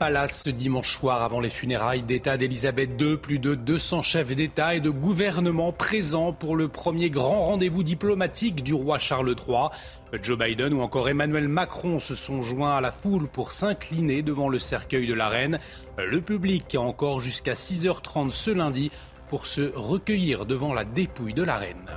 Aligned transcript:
Palace 0.00 0.44
ce 0.44 0.50
dimanche 0.50 0.92
soir 0.92 1.24
avant 1.24 1.40
les 1.40 1.50
funérailles 1.50 2.02
d'État 2.02 2.36
d'Elisabeth 2.36 2.90
II. 3.00 3.16
Plus 3.16 3.40
de 3.40 3.56
200 3.56 4.02
chefs 4.02 4.36
d'État 4.36 4.76
et 4.76 4.80
de 4.80 4.90
gouvernement 4.90 5.72
présents 5.72 6.32
pour 6.32 6.54
le 6.54 6.68
premier 6.68 7.10
grand 7.10 7.46
rendez-vous 7.46 7.82
diplomatique 7.82 8.62
du 8.62 8.74
roi 8.74 8.98
Charles 8.98 9.34
III. 9.34 9.70
Joe 10.22 10.38
Biden 10.38 10.72
ou 10.72 10.82
encore 10.82 11.08
Emmanuel 11.08 11.48
Macron 11.48 11.98
se 11.98 12.14
sont 12.14 12.42
joints 12.42 12.76
à 12.76 12.80
la 12.80 12.92
foule 12.92 13.26
pour 13.26 13.50
s'incliner 13.50 14.22
devant 14.22 14.48
le 14.48 14.60
cercueil 14.60 15.08
de 15.08 15.14
la 15.14 15.28
reine. 15.28 15.58
Le 15.98 16.20
public 16.20 16.76
a 16.76 16.80
encore 16.80 17.18
jusqu'à 17.18 17.54
6h30 17.54 18.30
ce 18.30 18.52
lundi 18.52 18.92
pour 19.28 19.48
se 19.48 19.72
recueillir 19.74 20.46
devant 20.46 20.74
la 20.74 20.84
dépouille 20.84 21.34
de 21.34 21.42
la 21.42 21.56
reine. 21.56 21.90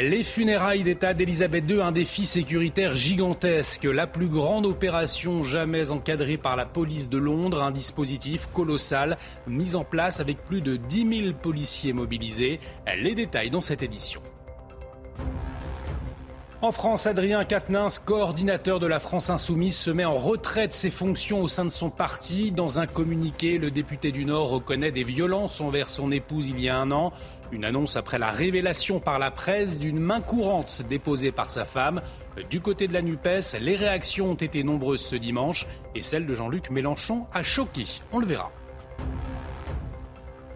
Les 0.00 0.22
funérailles 0.22 0.84
d'État 0.84 1.12
d'Elisabeth 1.12 1.68
II, 1.68 1.82
un 1.82 1.92
défi 1.92 2.24
sécuritaire 2.24 2.96
gigantesque, 2.96 3.84
la 3.84 4.06
plus 4.06 4.28
grande 4.28 4.64
opération 4.64 5.42
jamais 5.42 5.90
encadrée 5.90 6.38
par 6.38 6.56
la 6.56 6.64
police 6.64 7.10
de 7.10 7.18
Londres, 7.18 7.62
un 7.62 7.72
dispositif 7.72 8.48
colossal 8.54 9.18
mis 9.46 9.74
en 9.74 9.84
place 9.84 10.18
avec 10.18 10.42
plus 10.46 10.62
de 10.62 10.76
10 10.76 11.20
000 11.24 11.34
policiers 11.34 11.92
mobilisés. 11.92 12.58
Les 12.96 13.14
détails 13.14 13.50
dans 13.50 13.60
cette 13.60 13.82
édition. 13.82 14.22
En 16.62 16.70
France, 16.70 17.08
Adrien 17.08 17.44
Quatennens, 17.44 17.98
coordinateur 17.98 18.78
de 18.78 18.86
la 18.86 19.00
France 19.00 19.30
Insoumise, 19.30 19.76
se 19.76 19.90
met 19.90 20.04
en 20.04 20.14
retrait 20.14 20.68
de 20.68 20.72
ses 20.72 20.90
fonctions 20.90 21.42
au 21.42 21.48
sein 21.48 21.64
de 21.64 21.70
son 21.70 21.90
parti. 21.90 22.52
Dans 22.52 22.78
un 22.78 22.86
communiqué, 22.86 23.58
le 23.58 23.72
député 23.72 24.12
du 24.12 24.24
Nord 24.24 24.48
reconnaît 24.48 24.92
des 24.92 25.02
violences 25.02 25.60
envers 25.60 25.90
son 25.90 26.12
épouse 26.12 26.50
il 26.50 26.60
y 26.60 26.68
a 26.68 26.78
un 26.78 26.92
an. 26.92 27.12
Une 27.52 27.66
annonce 27.66 27.96
après 27.96 28.18
la 28.18 28.30
révélation 28.30 28.98
par 28.98 29.18
la 29.18 29.30
presse 29.30 29.78
d'une 29.78 30.00
main 30.00 30.22
courante 30.22 30.82
déposée 30.88 31.32
par 31.32 31.50
sa 31.50 31.66
femme. 31.66 32.00
Du 32.48 32.62
côté 32.62 32.88
de 32.88 32.94
la 32.94 33.02
NUPES, 33.02 33.60
les 33.60 33.76
réactions 33.76 34.30
ont 34.30 34.34
été 34.34 34.64
nombreuses 34.64 35.02
ce 35.02 35.16
dimanche 35.16 35.66
et 35.94 36.00
celle 36.00 36.26
de 36.26 36.34
Jean-Luc 36.34 36.70
Mélenchon 36.70 37.26
a 37.34 37.42
choqué. 37.42 37.84
On 38.10 38.20
le 38.20 38.26
verra. 38.26 38.50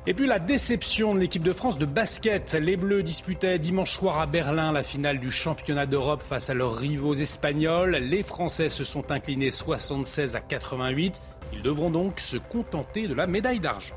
Et 0.08 0.14
puis 0.14 0.26
la 0.26 0.38
déception 0.38 1.14
de 1.14 1.20
l'équipe 1.20 1.42
de 1.42 1.52
France 1.52 1.78
de 1.78 1.84
basket. 1.84 2.54
Les 2.54 2.76
Bleus 2.76 3.02
disputaient 3.02 3.58
dimanche 3.58 3.92
soir 3.92 4.20
à 4.20 4.26
Berlin 4.26 4.72
la 4.72 4.82
finale 4.82 5.18
du 5.18 5.30
championnat 5.30 5.84
d'Europe 5.84 6.22
face 6.22 6.48
à 6.48 6.54
leurs 6.54 6.76
rivaux 6.76 7.14
espagnols. 7.14 7.96
Les 7.96 8.22
Français 8.22 8.68
se 8.68 8.84
sont 8.84 9.10
inclinés 9.10 9.50
76 9.50 10.34
à 10.34 10.40
88. 10.40 11.20
Ils 11.52 11.62
devront 11.62 11.90
donc 11.90 12.20
se 12.20 12.36
contenter 12.38 13.06
de 13.08 13.14
la 13.14 13.26
médaille 13.26 13.60
d'argent. 13.60 13.96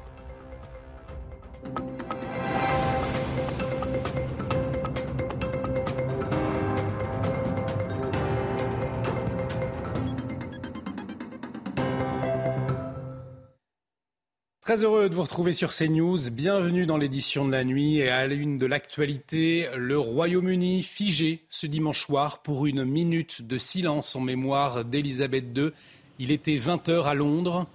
Très 14.70 14.84
heureux 14.84 15.10
de 15.10 15.16
vous 15.16 15.24
retrouver 15.24 15.52
sur 15.52 15.72
CNews. 15.72 16.30
Bienvenue 16.30 16.86
dans 16.86 16.98
l'édition 16.98 17.44
de 17.44 17.52
la 17.52 17.64
nuit 17.64 17.98
et 17.98 18.10
à 18.10 18.28
l'une 18.28 18.60
de 18.60 18.68
l'actualité, 18.68 19.68
le 19.76 19.98
Royaume-Uni 19.98 20.84
figé 20.84 21.44
ce 21.50 21.66
dimanche 21.66 22.02
soir 22.02 22.44
pour 22.44 22.68
une 22.68 22.86
minute 22.86 23.48
de 23.48 23.58
silence 23.58 24.16
en 24.16 24.20
mémoire 24.20 24.86
d'Elisabeth 24.86 25.46
II. 25.58 25.72
Il 26.20 26.30
était 26.30 26.58
20h 26.58 27.06
à 27.06 27.16
Londres. 27.16 27.66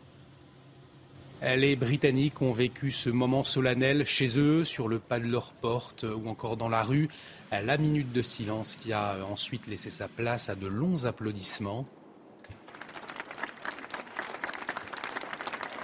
Les 1.43 1.75
Britanniques 1.75 2.41
ont 2.41 2.53
vécu 2.53 2.93
ce 2.93 3.11
moment 3.11 3.43
solennel 3.43 4.07
chez 4.07 4.39
eux, 4.39 4.63
sur 4.63 4.87
le 4.87 5.01
pas 5.01 5.19
de 5.19 5.27
leur 5.27 5.53
porte 5.53 6.05
ou 6.05 6.29
encore 6.29 6.57
dans 6.57 6.69
la 6.69 6.85
rue. 6.85 7.09
La 7.51 7.77
minute 7.77 8.13
de 8.13 8.23
silence 8.23 8.77
qui 8.77 8.93
a 8.93 9.17
ensuite 9.29 9.67
laissé 9.67 9.91
sa 9.91 10.07
place 10.07 10.49
à 10.49 10.55
de 10.55 10.69
longs 10.69 11.07
applaudissements. 11.07 11.87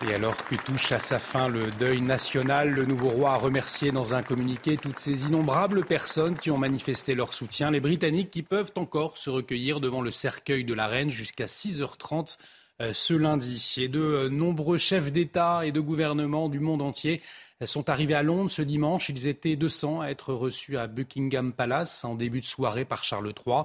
Et 0.09 0.15
alors 0.15 0.45
que 0.47 0.55
touche 0.55 0.93
à 0.93 0.99
sa 0.99 1.19
fin 1.19 1.47
le 1.47 1.71
deuil 1.73 2.01
national, 2.01 2.71
le 2.71 2.87
nouveau 2.87 3.11
roi 3.11 3.33
a 3.33 3.37
remercié 3.37 3.93
dans 3.93 4.15
un 4.15 4.23
communiqué 4.23 4.79
toutes 4.79 4.99
ces 4.99 5.27
innombrables 5.27 5.85
personnes 5.85 6.37
qui 6.37 6.51
ont 6.51 6.57
manifesté 6.57 7.15
leur 7.15 7.35
soutien, 7.35 7.71
les 7.71 7.81
Britanniques 7.81 8.31
qui 8.31 8.43
peuvent 8.43 8.73
encore 8.77 9.19
se 9.19 9.29
recueillir 9.29 9.79
devant 9.79 10.01
le 10.01 10.11
cercueil 10.11 10.65
de 10.65 10.73
la 10.73 10.87
reine 10.87 11.11
jusqu'à 11.11 11.45
6h30 11.45 12.39
euh, 12.81 12.95
ce 12.95 13.13
lundi. 13.13 13.75
Et 13.77 13.89
de 13.89 14.01
euh, 14.01 14.29
nombreux 14.31 14.79
chefs 14.79 15.13
d'État 15.13 15.67
et 15.67 15.73
de 15.73 15.81
gouvernement 15.81 16.49
du 16.49 16.61
monde 16.61 16.81
entier 16.81 17.21
euh, 17.61 17.67
sont 17.67 17.91
arrivés 17.91 18.15
à 18.15 18.23
Londres 18.23 18.51
ce 18.51 18.63
dimanche. 18.63 19.11
Ils 19.11 19.27
étaient 19.27 19.57
200 19.57 20.01
à 20.01 20.09
être 20.09 20.33
reçus 20.33 20.79
à 20.79 20.87
Buckingham 20.87 21.53
Palace 21.53 22.07
en 22.07 22.15
début 22.15 22.41
de 22.41 22.47
soirée 22.47 22.87
par 22.87 23.05
Charles 23.05 23.35
III. 23.47 23.65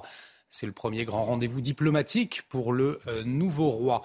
C'est 0.50 0.66
le 0.66 0.72
premier 0.72 1.06
grand 1.06 1.24
rendez-vous 1.24 1.62
diplomatique 1.62 2.42
pour 2.50 2.72
le 2.72 3.00
nouveau 3.24 3.68
roi 3.68 4.02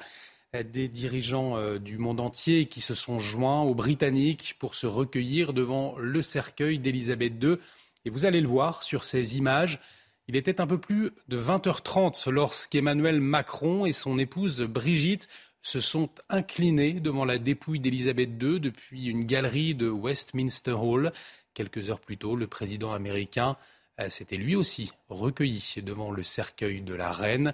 des 0.54 0.90
dirigeants 0.90 1.58
euh, 1.58 1.80
du 1.80 1.98
monde 1.98 2.20
entier 2.20 2.66
qui 2.66 2.82
se 2.82 2.94
sont 2.94 3.20
joints 3.20 3.62
aux 3.62 3.74
Britanniques 3.74 4.58
pour 4.60 4.76
se 4.76 4.86
recueillir 4.86 5.54
devant 5.54 5.98
le 5.98 6.22
cercueil 6.22 6.78
d'Élisabeth 6.78 7.42
II. 7.42 7.56
Et 8.04 8.10
vous 8.10 8.26
allez 8.26 8.42
le 8.42 8.50
voir 8.50 8.84
sur 8.84 9.06
ces 9.06 9.38
images. 9.38 9.80
Il 10.28 10.36
était 10.36 10.60
un 10.60 10.68
peu 10.68 10.78
plus 10.78 11.12
de 11.30 11.40
20h30 11.40 12.30
lorsqu'Emmanuel 12.30 13.22
Macron 13.22 13.86
et 13.86 13.94
son 13.94 14.20
épouse 14.20 14.62
Brigitte 14.62 15.30
se 15.62 15.80
sont 15.80 16.10
inclinés 16.28 17.00
devant 17.00 17.24
la 17.24 17.38
dépouille 17.38 17.80
d'Élisabeth 17.80 18.32
II 18.42 18.60
depuis 18.60 19.06
une 19.06 19.24
galerie 19.24 19.74
de 19.74 19.90
Westminster 19.90 20.72
Hall. 20.74 21.14
Quelques 21.54 21.90
heures 21.90 22.02
plus 22.02 22.18
tôt, 22.18 22.36
le 22.36 22.48
président 22.48 22.92
américain 22.92 23.56
euh, 24.02 24.10
s'était 24.10 24.36
lui 24.36 24.58
aussi 24.58 24.92
recueilli 25.08 25.76
devant 25.78 26.12
le 26.12 26.24
cercueil 26.24 26.82
de 26.82 26.94
la 26.94 27.14
reine. 27.14 27.54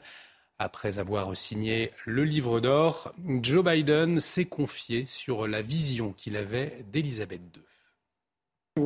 Après 0.59 0.97
avoir 0.97 1.37
signé 1.37 1.91
le 2.05 2.23
livre 2.23 2.59
d'or, 2.59 3.13
Joe 3.43 3.63
Biden 3.63 4.19
s'est 4.19 4.45
confié 4.45 5.05
sur 5.05 5.47
la 5.47 5.61
vision 5.61 6.13
qu'il 6.13 6.35
avait 6.35 6.83
d'Elisabeth 6.91 7.41
II. 7.55 8.83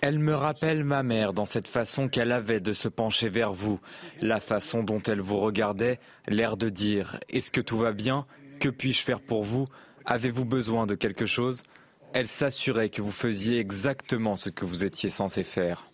Elle 0.00 0.18
me 0.18 0.34
rappelle 0.34 0.84
ma 0.84 1.02
mère 1.02 1.32
dans 1.34 1.44
cette 1.44 1.68
façon 1.68 2.08
qu'elle 2.08 2.32
avait 2.32 2.60
de 2.60 2.72
se 2.72 2.88
pencher 2.88 3.28
vers 3.28 3.52
vous, 3.52 3.80
la 4.20 4.40
façon 4.40 4.82
dont 4.82 5.00
elle 5.02 5.20
vous 5.20 5.38
regardait, 5.38 5.98
l'air 6.26 6.56
de 6.56 6.68
dire⁇ 6.68 7.18
Est-ce 7.34 7.50
que 7.50 7.60
tout 7.60 7.78
va 7.78 7.92
bien? 7.92 8.26
Que 8.60 8.68
puis-je 8.68 9.02
faire 9.02 9.20
pour 9.20 9.44
vous? 9.44 9.66
Avez-vous 10.06 10.44
besoin 10.44 10.86
de 10.86 10.94
quelque 10.94 11.26
chose?⁇ 11.26 11.62
Elle 12.14 12.28
s'assurait 12.28 12.90
que 12.90 13.02
vous 13.02 13.12
faisiez 13.12 13.58
exactement 13.58 14.36
ce 14.36 14.50
que 14.50 14.64
vous 14.64 14.84
étiez 14.84 15.10
censé 15.10 15.42
faire. 15.42 15.90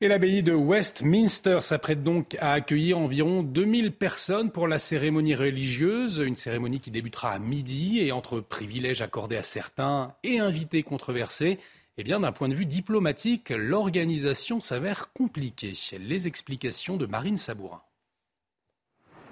Et 0.00 0.08
l'abbaye 0.08 0.42
de 0.42 0.52
Westminster 0.52 1.60
s'apprête 1.62 2.02
donc 2.02 2.36
à 2.40 2.52
accueillir 2.52 2.98
environ 2.98 3.44
2000 3.44 3.92
personnes 3.92 4.50
pour 4.50 4.66
la 4.66 4.80
cérémonie 4.80 5.36
religieuse, 5.36 6.18
une 6.18 6.34
cérémonie 6.34 6.80
qui 6.80 6.90
débutera 6.90 7.30
à 7.30 7.38
midi 7.38 8.00
et 8.00 8.10
entre 8.10 8.40
privilèges 8.40 9.02
accordés 9.02 9.36
à 9.36 9.44
certains 9.44 10.14
et 10.24 10.40
invités 10.40 10.82
controversés. 10.82 11.58
Eh 11.96 12.02
bien, 12.02 12.18
d'un 12.18 12.32
point 12.32 12.48
de 12.48 12.56
vue 12.56 12.66
diplomatique, 12.66 13.50
l'organisation 13.50 14.60
s'avère 14.60 15.12
compliquée. 15.12 15.74
Les 16.00 16.26
explications 16.26 16.96
de 16.96 17.06
Marine 17.06 17.38
Sabourin. 17.38 17.82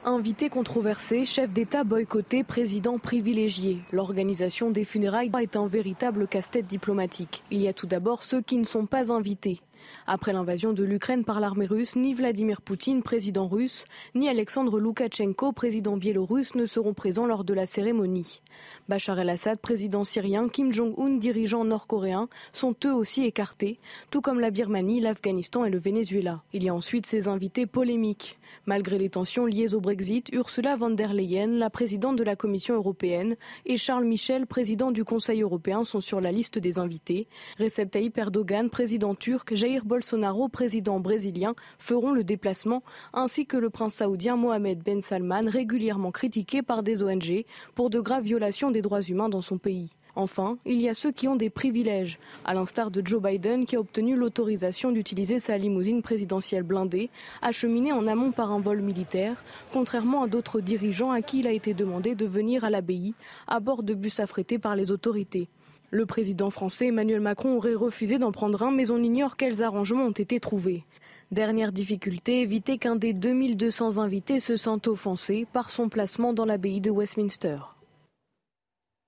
Invité 0.05 0.49
controversé, 0.49 1.27
chef 1.27 1.53
d'État 1.53 1.83
boycotté, 1.83 2.45
président 2.45 2.99
privilégié. 2.99 3.79
L'organisation 3.91 4.71
des 4.71 4.85
funérailles 4.85 5.31
est 5.41 5.57
un 5.57 5.67
véritable 5.67 6.29
casse-tête 6.29 6.67
diplomatique. 6.67 7.43
Il 7.51 7.61
y 7.61 7.69
a 7.69 7.73
tout 7.73 7.87
d'abord 7.89 8.23
ceux 8.23 8.43
qui 8.43 8.59
ne 8.59 8.65
sont 8.65 8.87
pas 8.87 9.13
invités. 9.13 9.61
Après 10.07 10.33
l'invasion 10.33 10.73
de 10.73 10.85
l'Ukraine 10.85 11.25
par 11.25 11.41
l'armée 11.41 11.67
russe, 11.67 11.97
ni 11.97 12.15
Vladimir 12.15 12.61
Poutine, 12.61 13.03
président 13.03 13.47
russe, 13.47 13.85
ni 14.15 14.29
Alexandre 14.29 14.81
Loukachenko, 14.81 15.53
président 15.53 15.97
biélorusse, 15.97 16.55
ne 16.55 16.67
seront 16.67 16.95
présents 16.95 17.27
lors 17.27 17.45
de 17.45 17.55
la 17.55 17.67
cérémonie. 17.67 18.41
Bachar 18.89 19.19
el-Assad, 19.19 19.59
président 19.59 20.05
syrien, 20.05 20.49
Kim 20.49 20.73
Jong-un, 20.73 21.17
dirigeant 21.17 21.65
nord-coréen, 21.65 22.29
sont 22.53 22.75
eux 22.85 22.95
aussi 22.95 23.25
écartés, 23.25 23.79
tout 24.11 24.21
comme 24.21 24.41
la 24.41 24.51
Birmanie, 24.51 25.01
l'Afghanistan 25.01 25.65
et 25.65 25.71
le 25.71 25.79
Venezuela. 25.79 26.43
Il 26.53 26.65
y 26.65 26.69
a 26.69 26.75
ensuite 26.75 27.07
ces 27.07 27.29
invités 27.29 27.67
polémiques. 27.67 28.39
Malgré 28.67 28.99
les 28.99 29.09
tensions 29.09 29.47
liées 29.47 29.75
au 29.75 29.81
Brexit, 29.81 30.29
Ursula 30.33 30.77
von 30.77 30.91
der 30.91 31.15
Leyen, 31.15 31.59
la 31.59 31.71
présidente 31.71 32.17
de 32.17 32.25
la 32.25 32.37
Commission 32.37 32.75
européenne, 32.75 33.37
et 33.67 33.77
Charles 33.77 34.05
Michel, 34.05 34.47
président 34.47 34.91
du 34.91 35.05
Conseil 35.05 35.43
européen, 35.43 35.85
sont 35.85 36.01
sur 36.01 36.21
la 36.21 36.33
liste 36.33 36.59
des 36.59 36.79
invités. 36.79 37.29
Recep 37.59 37.91
Tayyip 37.91 38.17
Erdogan, 38.19 38.71
président 38.71 39.15
turc, 39.15 39.55
Jair 39.55 39.85
Bolsonaro, 39.85 40.49
président 40.49 41.01
brésilien, 41.01 41.55
feront 41.79 42.13
le 42.13 42.25
déplacement, 42.25 42.83
ainsi 43.13 43.47
que 43.47 43.57
le 43.57 43.71
prince 43.71 43.95
saoudien 43.95 44.37
Mohamed 44.37 44.83
Ben 44.83 45.03
Salman, 45.03 45.43
régulièrement 45.47 46.11
critiqué 46.11 46.63
par 46.63 46.83
des 46.83 47.03
ONG 47.03 47.45
pour 47.75 47.91
de 47.91 48.01
graves 48.01 48.25
violations 48.25 48.71
des 48.71 48.83
droits 48.83 49.03
humains 49.03 49.29
dans 49.29 49.43
son 49.43 49.59
pays. 49.59 49.97
Enfin, 50.15 50.59
il 50.67 50.81
y 50.81 50.89
a 50.89 50.95
ceux 50.95 51.11
qui 51.11 51.27
ont 51.27 51.37
des 51.37 51.49
privilèges, 51.49 52.19
à 52.45 52.53
l'instar 52.53 52.91
de 52.91 53.01
Joe 53.05 53.23
Biden 53.23 53.65
qui 53.65 53.77
a 53.77 53.81
obtenu 53.81 54.15
l'autorisation 54.15 54.93
d'utiliser 54.93 55.39
sa 55.39 55.57
limousine 55.57 56.03
présidentielle 56.03 56.65
blindée, 56.65 57.09
acheminée 57.41 57.93
en 57.93 58.07
amont 58.07 58.31
par 58.31 58.53
un 58.53 58.61
vol 58.61 58.83
militaire, 58.83 59.43
contrairement 59.73 60.25
à 60.25 60.29
d'autres 60.29 60.61
dirigeants 60.61 61.11
à 61.11 61.23
qui 61.23 61.41
il 61.41 61.47
a 61.47 61.53
été 61.53 61.73
demandé 61.73 62.15
de 62.15 62.27
venir 62.27 62.65
à 62.65 62.71
l'abbaye 62.71 63.15
à 63.47 63.61
bord 63.61 63.83
de 63.83 63.95
bus 63.95 64.21
affrétés 64.21 64.59
par 64.59 64.77
les 64.77 64.91
autorités. 64.91 65.49
Le 65.91 66.07
président 66.07 66.51
français 66.51 66.87
Emmanuel 66.89 67.21
Macron 67.21 67.57
aurait 67.57 67.75
refusé 67.75 68.19
d'en 68.19 68.33
prendre 68.33 68.63
un, 68.63 68.71
mais 68.71 68.91
on 68.91 69.03
ignore 69.03 69.37
quels 69.37 69.63
arrangements 69.63 70.05
ont 70.05 70.11
été 70.11 70.41
trouvés. 70.41 70.85
Dernière 71.31 71.73
difficulté, 71.73 72.43
éviter 72.43 72.77
qu'un 72.77 72.97
des 72.97 73.15
2200 73.15 73.99
invités 73.99 74.41
se 74.41 74.57
sente 74.57 74.87
offensé 74.89 75.47
par 75.53 75.71
son 75.71 75.89
placement 75.89 76.35
dans 76.35 76.45
l'abbaye 76.45 76.81
de 76.81 76.91
Westminster. 76.91 77.57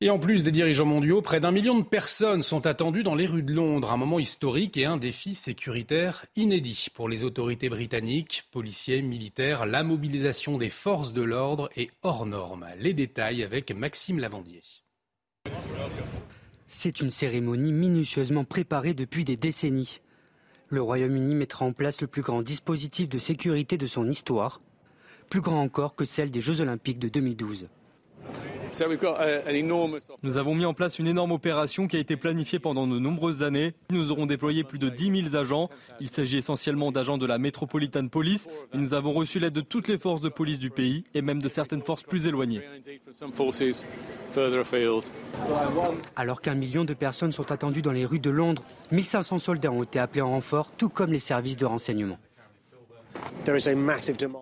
Et 0.00 0.11
en 0.11 0.19
plus 0.19 0.43
des 0.43 0.50
dirigeants 0.50 0.85
mondiaux, 0.85 1.23
près 1.23 1.38
d'un 1.38 1.52
million 1.52 1.79
de 1.79 1.85
personnes 1.85 2.43
sont 2.43 2.67
attendues 2.67 3.05
dans 3.05 3.14
les 3.14 3.26
rues 3.26 3.44
de 3.44 3.52
Londres, 3.52 3.93
un 3.93 3.96
moment 3.96 4.19
historique 4.19 4.76
et 4.76 4.87
un 4.87 4.96
défi 4.96 5.37
sécuritaire 5.37 6.26
inédit 6.35 6.88
pour 6.93 7.08
les 7.08 7.23
autorités 7.23 7.69
britanniques, 7.69 8.44
policiers, 8.50 9.02
militaires. 9.02 9.67
La 9.67 9.85
mobilisation 9.85 10.58
des 10.58 10.69
forces 10.69 11.12
de 11.12 11.23
l'ordre 11.23 11.70
est 11.76 11.91
hors 12.02 12.26
norme. 12.26 12.67
Les 12.81 12.93
détails 12.93 13.44
avec 13.44 13.70
Maxime 13.70 14.19
Lavandier. 14.19 14.62
C'est 16.67 17.00
une 17.00 17.11
cérémonie 17.11 17.73
minutieusement 17.73 18.44
préparée 18.44 18.94
depuis 18.94 19.25
des 19.25 19.37
décennies. 19.37 20.00
Le 20.70 20.82
Royaume-Uni 20.82 21.37
mettra 21.37 21.67
en 21.67 21.73
place 21.73 22.00
le 22.00 22.08
plus 22.08 22.23
grand 22.23 22.43
dispositif 22.43 23.08
de 23.08 23.19
sécurité 23.19 23.79
de 23.79 23.87
son 23.87 24.11
histoire, 24.11 24.61
plus 25.31 25.41
grand 25.41 25.62
encore 25.62 25.94
que 25.94 26.05
celle 26.05 26.32
des 26.32 26.41
Jeux 26.41 26.61
olympiques 26.61 26.99
de 26.99 27.08
2012. 27.08 27.69
Nous 30.22 30.36
avons 30.36 30.54
mis 30.54 30.64
en 30.64 30.74
place 30.74 30.98
une 30.98 31.06
énorme 31.06 31.32
opération 31.32 31.86
qui 31.86 31.96
a 31.96 32.00
été 32.00 32.16
planifiée 32.16 32.58
pendant 32.58 32.86
de 32.86 32.98
nombreuses 32.98 33.42
années. 33.42 33.74
Nous 33.90 34.10
aurons 34.10 34.26
déployé 34.26 34.64
plus 34.64 34.78
de 34.78 34.88
10 34.88 35.30
000 35.30 35.36
agents. 35.36 35.70
Il 36.00 36.08
s'agit 36.08 36.38
essentiellement 36.38 36.90
d'agents 36.90 37.18
de 37.18 37.26
la 37.26 37.38
Metropolitan 37.38 38.08
Police. 38.08 38.48
Et 38.72 38.78
nous 38.78 38.94
avons 38.94 39.12
reçu 39.12 39.38
l'aide 39.38 39.52
de 39.52 39.60
toutes 39.60 39.88
les 39.88 39.98
forces 39.98 40.20
de 40.20 40.28
police 40.28 40.58
du 40.58 40.70
pays 40.70 41.04
et 41.14 41.22
même 41.22 41.40
de 41.40 41.48
certaines 41.48 41.82
forces 41.82 42.02
plus 42.02 42.26
éloignées. 42.26 42.62
Alors 46.16 46.40
qu'un 46.40 46.54
million 46.54 46.84
de 46.84 46.94
personnes 46.94 47.32
sont 47.32 47.52
attendues 47.52 47.82
dans 47.82 47.92
les 47.92 48.04
rues 48.04 48.18
de 48.18 48.30
Londres, 48.30 48.62
1500 48.92 49.38
soldats 49.38 49.70
ont 49.70 49.82
été 49.82 49.98
appelés 49.98 50.22
en 50.22 50.30
renfort, 50.30 50.72
tout 50.76 50.88
comme 50.88 51.12
les 51.12 51.18
services 51.18 51.56
de 51.56 51.66
renseignement. 51.66 52.18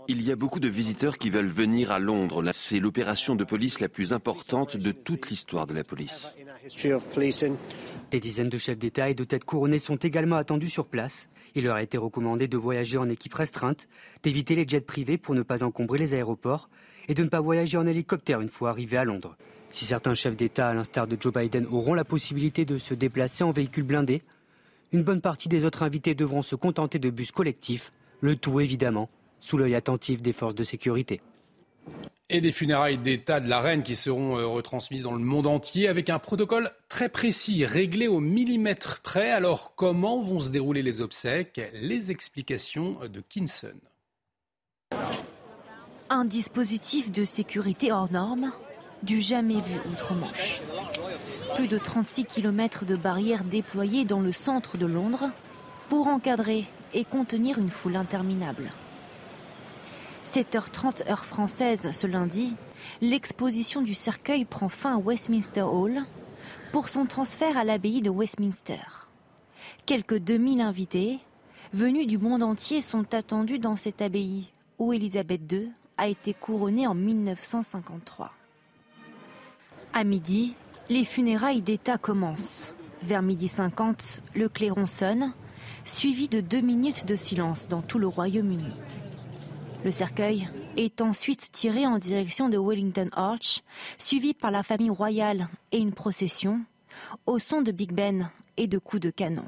Il 0.09 0.23
y 0.23 0.31
a 0.31 0.37
beaucoup 0.37 0.61
de 0.61 0.69
visiteurs 0.69 1.19
qui 1.19 1.31
veulent 1.31 1.47
venir 1.47 1.91
à 1.91 1.99
Londres. 1.99 2.45
C'est 2.53 2.79
l'opération 2.79 3.35
de 3.35 3.45
police 3.45 3.81
la 3.81 3.89
plus 3.89 4.13
importante 4.13 4.77
de 4.77 4.93
toute 4.93 5.29
l'histoire 5.29 5.67
de 5.67 5.75
la 5.75 5.83
police. 5.83 6.29
Des 8.11 8.21
dizaines 8.21 8.49
de 8.49 8.59
chefs 8.59 8.79
d'État 8.79 9.11
et 9.11 9.15
de 9.15 9.25
têtes 9.25 9.45
couronnées 9.45 9.81
sont 9.81 9.97
également 9.97 10.37
attendus 10.37 10.71
sur 10.71 10.87
place. 10.87 11.29
Il 11.55 11.65
leur 11.65 11.77
a 11.77 11.83
été 11.83 11.99
recommandé 11.99 12.47
de 12.47 12.57
voyager 12.57 12.97
en 12.97 13.09
équipe 13.09 13.35
restreinte, 13.35 13.89
d'éviter 14.23 14.55
les 14.55 14.67
jets 14.67 14.81
privés 14.81 15.19
pour 15.19 15.35
ne 15.35 15.43
pas 15.43 15.65
encombrer 15.65 15.99
les 15.99 16.15
aéroports 16.15 16.69
et 17.09 17.15
de 17.15 17.23
ne 17.25 17.29
pas 17.29 17.41
voyager 17.41 17.79
en 17.79 17.87
hélicoptère 17.87 18.41
une 18.41 18.49
fois 18.49 18.71
arrivés 18.71 18.99
à 18.99 19.05
Londres. 19.05 19.37
Si 19.71 19.85
certains 19.85 20.15
chefs 20.15 20.37
d'État, 20.37 20.69
à 20.69 20.75
l'instar 20.75 21.07
de 21.07 21.17
Joe 21.19 21.33
Biden, 21.33 21.67
auront 21.71 21.95
la 21.95 22.05
possibilité 22.05 22.65
de 22.65 22.79
se 22.79 22.95
déplacer 22.95 23.43
en 23.43 23.51
véhicule 23.51 23.85
blindé, 23.85 24.23
une 24.93 25.03
bonne 25.03 25.23
partie 25.23 25.49
des 25.49 25.65
autres 25.65 25.83
invités 25.83 26.15
devront 26.15 26.43
se 26.43 26.55
contenter 26.55 26.99
de 26.99 27.11
bus 27.11 27.33
collectifs 27.33 27.93
le 28.23 28.37
tout, 28.37 28.61
évidemment, 28.61 29.11
sous 29.41 29.59
l'œil 29.59 29.75
attentif 29.75 30.23
des 30.23 30.33
forces 30.33 30.55
de 30.55 30.65
sécurité. 30.65 31.21
Et 32.31 32.41
des 32.41 32.53
funérailles 32.53 32.97
d'État 32.97 33.41
de 33.41 33.49
la 33.49 33.61
reine 33.61 33.83
qui 33.83 33.97
seront 33.97 34.39
euh, 34.39 34.47
retransmises 34.47 35.03
dans 35.03 35.13
le 35.13 35.19
monde 35.19 35.47
entier 35.47 35.89
avec 35.89 36.09
un 36.09 36.19
protocole 36.19 36.71
très 36.89 37.11
précis, 37.11 37.67
réglé 37.67 38.07
au 38.07 38.21
millimètre 38.21 39.01
près. 39.03 39.31
Alors, 39.31 39.75
comment 39.75 40.23
vont 40.23 40.41
se 40.41 40.51
dérouler 40.51 40.83
les 40.83 41.03
obsèques? 41.03 41.61
Les 41.75 42.11
explications 42.11 43.01
de 43.13 43.21
Kinson. 43.21 43.75
Un 46.09 46.25
dispositif 46.25 47.11
de 47.11 47.25
sécurité 47.25 47.91
hors 47.91 48.11
norme, 48.11 48.53
du 49.03 49.21
jamais 49.21 49.61
vu 49.61 49.75
outre-Manche. 49.91 50.63
Plus 51.57 51.69
de 51.69 51.77
36 51.77 52.27
km 52.27 52.85
de 52.85 52.97
barrières 52.97 53.45
déployées 53.45 54.05
dans 54.05 54.21
le 54.21 54.33
centre 54.33 54.79
de 54.79 54.87
Londres 54.87 55.31
pour 55.89 56.07
encadrer 56.07 56.67
et 56.95 57.05
contenir 57.05 57.59
une 57.59 57.71
foule 57.71 57.97
interminable. 57.97 58.71
7h30 60.31 61.09
heure 61.11 61.25
française 61.25 61.91
ce 61.93 62.07
lundi, 62.07 62.57
l'exposition 63.01 63.83
du 63.83 63.95
cercueil 63.95 64.45
prend 64.45 64.69
fin 64.69 64.97
à 64.97 64.99
Westminster 64.99 65.63
Hall 65.63 66.05
pour 66.73 66.89
son 66.89 67.05
transfert 67.05 67.59
à 67.59 67.65
l'abbaye 67.65 68.01
de 68.01 68.11
Westminster. 68.11 69.09
Quelques 69.85 70.19
2000 70.19 70.61
invités 70.61 71.19
venus 71.73 72.07
du 72.07 72.19
monde 72.19 72.43
entier 72.43 72.81
sont 72.81 73.13
attendus 73.15 73.59
dans 73.59 73.77
cette 73.77 74.01
abbaye 74.01 74.53
où 74.79 74.93
Élisabeth 74.93 75.53
II 75.53 75.71
a 75.99 76.09
été 76.09 76.35
couronnée 76.35 76.87
en 76.87 76.95
1953. 76.95 78.33
À 79.93 80.05
midi, 80.05 80.55
les 80.89 81.05
funérailles 81.05 81.63
d'État 81.63 81.99
commencent. 81.99 82.75
Vers 83.03 83.23
midi 83.23 83.49
50, 83.49 84.23
le 84.35 84.49
clairon 84.49 84.87
sonne 84.87 85.33
suivi 85.85 86.29
de 86.29 86.41
deux 86.41 86.61
minutes 86.61 87.07
de 87.07 87.17
silence 87.17 87.69
dans 87.69 87.83
tout 87.83 87.99
le 87.99 88.07
Royaume-Uni. 88.07 88.73
Le 89.85 89.91
cercueil 89.91 90.49
est 90.77 91.01
ensuite 91.01 91.51
tiré 91.53 91.87
en 91.87 91.99
direction 91.99 92.49
de 92.49 92.59
Wellington 92.59 93.09
Arch, 93.13 93.63
suivi 93.99 94.33
par 94.33 94.51
la 94.51 94.63
famille 94.63 94.91
royale 94.91 95.49
et 95.73 95.79
une 95.79 95.93
procession, 95.93 96.61
au 97.27 97.39
son 97.39 97.63
de 97.63 97.73
Big 97.73 97.93
Ben 97.93 98.31
et 98.57 98.67
de 98.67 98.79
coups 98.79 99.03
de 99.03 99.11
canon. 99.11 99.47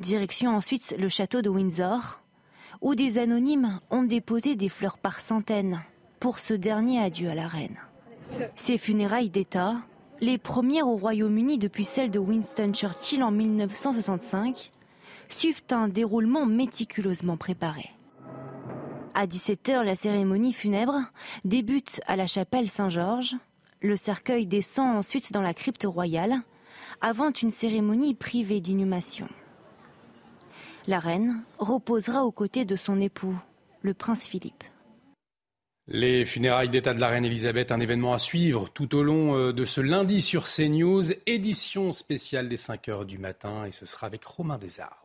Direction 0.00 0.54
ensuite 0.54 0.94
le 0.98 1.08
château 1.08 1.42
de 1.42 1.48
Windsor, 1.48 2.20
où 2.80 2.94
des 2.94 3.18
anonymes 3.18 3.80
ont 3.90 4.02
déposé 4.02 4.56
des 4.56 4.68
fleurs 4.68 4.98
par 4.98 5.20
centaines 5.20 5.82
pour 6.20 6.38
ce 6.38 6.54
dernier 6.54 7.02
adieu 7.02 7.30
à 7.30 7.34
la 7.34 7.48
reine. 7.48 7.76
Ces 8.56 8.78
funérailles 8.78 9.30
d'État, 9.30 9.76
les 10.20 10.38
premières 10.38 10.88
au 10.88 10.96
Royaume-Uni 10.96 11.58
depuis 11.58 11.84
celles 11.84 12.10
de 12.10 12.18
Winston 12.18 12.72
Churchill 12.72 13.22
en 13.22 13.30
1965, 13.30 14.72
suivent 15.32 15.62
un 15.70 15.88
déroulement 15.88 16.46
méticuleusement 16.46 17.36
préparé. 17.36 17.90
À 19.14 19.26
17h, 19.26 19.82
la 19.82 19.94
cérémonie 19.94 20.52
funèbre 20.52 20.98
débute 21.44 22.00
à 22.06 22.16
la 22.16 22.26
chapelle 22.26 22.70
Saint-Georges. 22.70 23.36
Le 23.82 23.96
cercueil 23.96 24.46
descend 24.46 24.96
ensuite 24.96 25.32
dans 25.32 25.42
la 25.42 25.54
crypte 25.54 25.84
royale 25.84 26.36
avant 27.00 27.32
une 27.32 27.50
cérémonie 27.50 28.14
privée 28.14 28.60
d'inhumation. 28.60 29.28
La 30.86 30.98
reine 30.98 31.42
reposera 31.58 32.24
aux 32.24 32.32
côtés 32.32 32.64
de 32.64 32.76
son 32.76 33.00
époux, 33.00 33.36
le 33.82 33.94
prince 33.94 34.26
Philippe. 34.26 34.64
Les 35.88 36.24
funérailles 36.24 36.68
d'État 36.68 36.94
de 36.94 37.00
la 37.00 37.08
reine 37.08 37.24
Elisabeth, 37.24 37.72
un 37.72 37.80
événement 37.80 38.14
à 38.14 38.18
suivre 38.18 38.68
tout 38.72 38.94
au 38.94 39.02
long 39.02 39.36
euh, 39.36 39.52
de 39.52 39.64
ce 39.64 39.80
lundi 39.80 40.22
sur 40.22 40.46
CNews, 40.46 41.02
édition 41.26 41.90
spéciale 41.90 42.48
des 42.48 42.56
5 42.56 42.88
heures 42.88 43.04
du 43.04 43.18
matin, 43.18 43.64
et 43.66 43.72
ce 43.72 43.84
sera 43.84 44.06
avec 44.06 44.24
Romain 44.24 44.58
Desarts. 44.58 45.01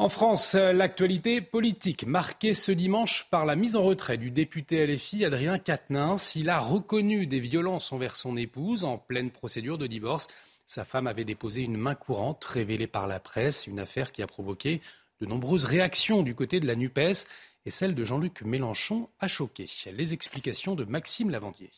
En 0.00 0.08
France, 0.08 0.54
l'actualité 0.54 1.40
politique 1.40 2.06
marquée 2.06 2.54
ce 2.54 2.70
dimanche 2.70 3.26
par 3.30 3.44
la 3.44 3.56
mise 3.56 3.74
en 3.74 3.82
retrait 3.82 4.16
du 4.16 4.30
député 4.30 4.86
LFI 4.86 5.24
Adrien 5.24 5.58
Quatennens. 5.58 6.36
Il 6.36 6.50
a 6.50 6.60
reconnu 6.60 7.26
des 7.26 7.40
violences 7.40 7.90
envers 7.90 8.14
son 8.14 8.36
épouse 8.36 8.84
en 8.84 8.96
pleine 8.96 9.32
procédure 9.32 9.76
de 9.76 9.88
divorce. 9.88 10.28
Sa 10.68 10.84
femme 10.84 11.08
avait 11.08 11.24
déposé 11.24 11.62
une 11.62 11.76
main 11.76 11.96
courante 11.96 12.44
révélée 12.44 12.86
par 12.86 13.08
la 13.08 13.18
presse, 13.18 13.66
une 13.66 13.80
affaire 13.80 14.12
qui 14.12 14.22
a 14.22 14.28
provoqué 14.28 14.82
de 15.18 15.26
nombreuses 15.26 15.64
réactions 15.64 16.22
du 16.22 16.36
côté 16.36 16.60
de 16.60 16.68
la 16.68 16.76
NUPES 16.76 17.26
et 17.66 17.72
celle 17.72 17.96
de 17.96 18.04
Jean-Luc 18.04 18.42
Mélenchon 18.42 19.08
a 19.18 19.26
choqué. 19.26 19.66
Les 19.92 20.12
explications 20.12 20.76
de 20.76 20.84
Maxime 20.84 21.30
Lavandier. 21.30 21.72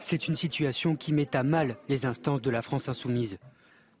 C'est 0.00 0.26
une 0.26 0.34
situation 0.34 0.96
qui 0.96 1.12
met 1.12 1.36
à 1.36 1.44
mal 1.44 1.76
les 1.88 2.06
instances 2.06 2.42
de 2.42 2.50
la 2.50 2.62
France 2.62 2.88
insoumise. 2.88 3.38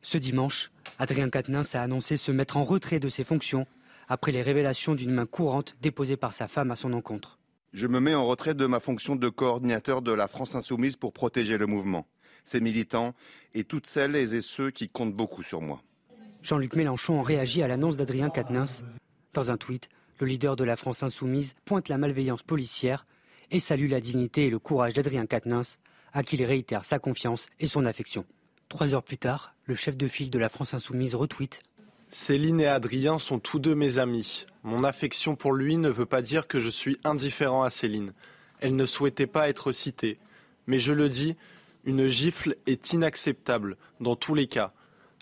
Ce 0.02 0.18
dimanche, 0.18 0.70
Adrien 0.98 1.28
Quatennens 1.28 1.74
a 1.74 1.82
annoncé 1.82 2.16
se 2.16 2.32
mettre 2.32 2.56
en 2.56 2.64
retrait 2.64 3.00
de 3.00 3.08
ses 3.08 3.24
fonctions 3.24 3.66
après 4.08 4.32
les 4.32 4.42
révélations 4.42 4.94
d'une 4.94 5.12
main 5.12 5.26
courante 5.26 5.76
déposée 5.82 6.16
par 6.16 6.32
sa 6.32 6.48
femme 6.48 6.70
à 6.70 6.76
son 6.76 6.92
encontre. 6.92 7.38
Je 7.72 7.86
me 7.86 8.00
mets 8.00 8.14
en 8.14 8.26
retrait 8.26 8.54
de 8.54 8.66
ma 8.66 8.80
fonction 8.80 9.16
de 9.16 9.28
coordinateur 9.28 10.00
de 10.00 10.12
la 10.12 10.28
France 10.28 10.54
Insoumise 10.54 10.96
pour 10.96 11.12
protéger 11.12 11.58
le 11.58 11.66
mouvement, 11.66 12.06
ses 12.44 12.60
militants 12.60 13.14
et 13.54 13.64
toutes 13.64 13.86
celles 13.86 14.16
et 14.16 14.40
ceux 14.40 14.70
qui 14.70 14.88
comptent 14.88 15.14
beaucoup 15.14 15.42
sur 15.42 15.60
moi. 15.60 15.82
Jean-Luc 16.42 16.76
Mélenchon 16.76 17.20
a 17.20 17.22
réagi 17.22 17.62
à 17.62 17.68
l'annonce 17.68 17.96
d'Adrien 17.96 18.30
Quatennens. 18.30 18.84
Dans 19.34 19.50
un 19.50 19.58
tweet, 19.58 19.90
le 20.20 20.26
leader 20.26 20.56
de 20.56 20.64
la 20.64 20.76
France 20.76 21.02
Insoumise 21.02 21.54
pointe 21.64 21.88
la 21.88 21.98
malveillance 21.98 22.42
policière 22.42 23.06
et 23.50 23.60
salue 23.60 23.90
la 23.90 24.00
dignité 24.00 24.46
et 24.46 24.50
le 24.50 24.58
courage 24.58 24.94
d'Adrien 24.94 25.26
Quatennens, 25.26 25.78
à 26.12 26.22
qui 26.22 26.36
il 26.36 26.44
réitère 26.44 26.84
sa 26.84 26.98
confiance 26.98 27.48
et 27.60 27.66
son 27.66 27.84
affection. 27.84 28.24
Trois 28.68 28.94
heures 28.94 29.02
plus 29.02 29.18
tard, 29.18 29.54
le 29.68 29.74
chef 29.74 29.98
de 29.98 30.08
file 30.08 30.30
de 30.30 30.38
la 30.38 30.48
France 30.48 30.72
Insoumise 30.72 31.14
retweet 31.14 31.62
Céline 32.08 32.58
et 32.58 32.66
Adrien 32.66 33.18
sont 33.18 33.38
tous 33.38 33.58
deux 33.58 33.74
mes 33.74 33.98
amis. 33.98 34.46
Mon 34.62 34.82
affection 34.82 35.36
pour 35.36 35.52
lui 35.52 35.76
ne 35.76 35.90
veut 35.90 36.06
pas 36.06 36.22
dire 36.22 36.48
que 36.48 36.58
je 36.58 36.70
suis 36.70 36.96
indifférent 37.04 37.62
à 37.62 37.68
Céline. 37.68 38.14
Elle 38.60 38.76
ne 38.76 38.86
souhaitait 38.86 39.26
pas 39.26 39.50
être 39.50 39.70
citée. 39.70 40.18
Mais 40.66 40.78
je 40.78 40.94
le 40.94 41.10
dis, 41.10 41.36
une 41.84 42.08
gifle 42.08 42.56
est 42.66 42.94
inacceptable, 42.94 43.76
dans 44.00 44.16
tous 44.16 44.34
les 44.34 44.46
cas. 44.46 44.72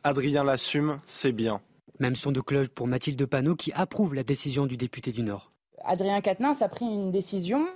Adrien 0.05 0.45
l'assume, 0.45 1.01
c'est 1.09 1.33
bien. 1.33 1.61
Même 1.99 2.15
son 2.15 2.31
de 2.31 2.41
cloche 2.41 2.69
pour 2.69 2.87
Mathilde 2.87 3.27
Panot 3.27 3.57
qui 3.57 3.73
approuve 3.73 4.15
la 4.15 4.23
décision 4.23 4.67
du 4.67 4.77
député 4.77 5.11
du 5.11 5.25
Nord. 5.25 5.51
Adrien 5.85 6.21
Quatennens 6.21 6.63
a 6.63 6.69
pris 6.69 6.85
une 6.85 7.11
décision, 7.11 7.67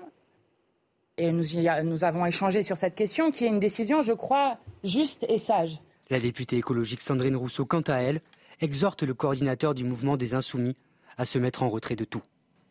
et 1.17 1.33
nous, 1.33 1.45
nous 1.83 2.05
avons 2.05 2.25
échangé 2.27 2.63
sur 2.63 2.77
cette 2.77 2.95
question, 2.95 3.33
qui 3.33 3.45
est 3.45 3.49
une 3.49 3.59
décision, 3.59 4.03
je 4.03 4.13
crois, 4.13 4.59
juste 4.85 5.27
et 5.29 5.39
sage. 5.39 5.81
La 6.11 6.19
députée 6.19 6.57
écologique 6.57 7.03
Sandrine 7.03 7.37
Rousseau, 7.37 7.65
quant 7.65 7.83
à 7.83 7.99
elle, 7.99 8.21
exhorte 8.61 9.05
le 9.05 9.15
coordinateur 9.15 9.75
du 9.75 9.85
mouvement 9.85 10.17
des 10.17 10.35
Insoumis 10.35 10.77
à 11.17 11.25
se 11.25 11.39
mettre 11.39 11.63
en 11.63 11.69
retrait 11.69 11.95
de 11.95 12.05
tout. 12.05 12.23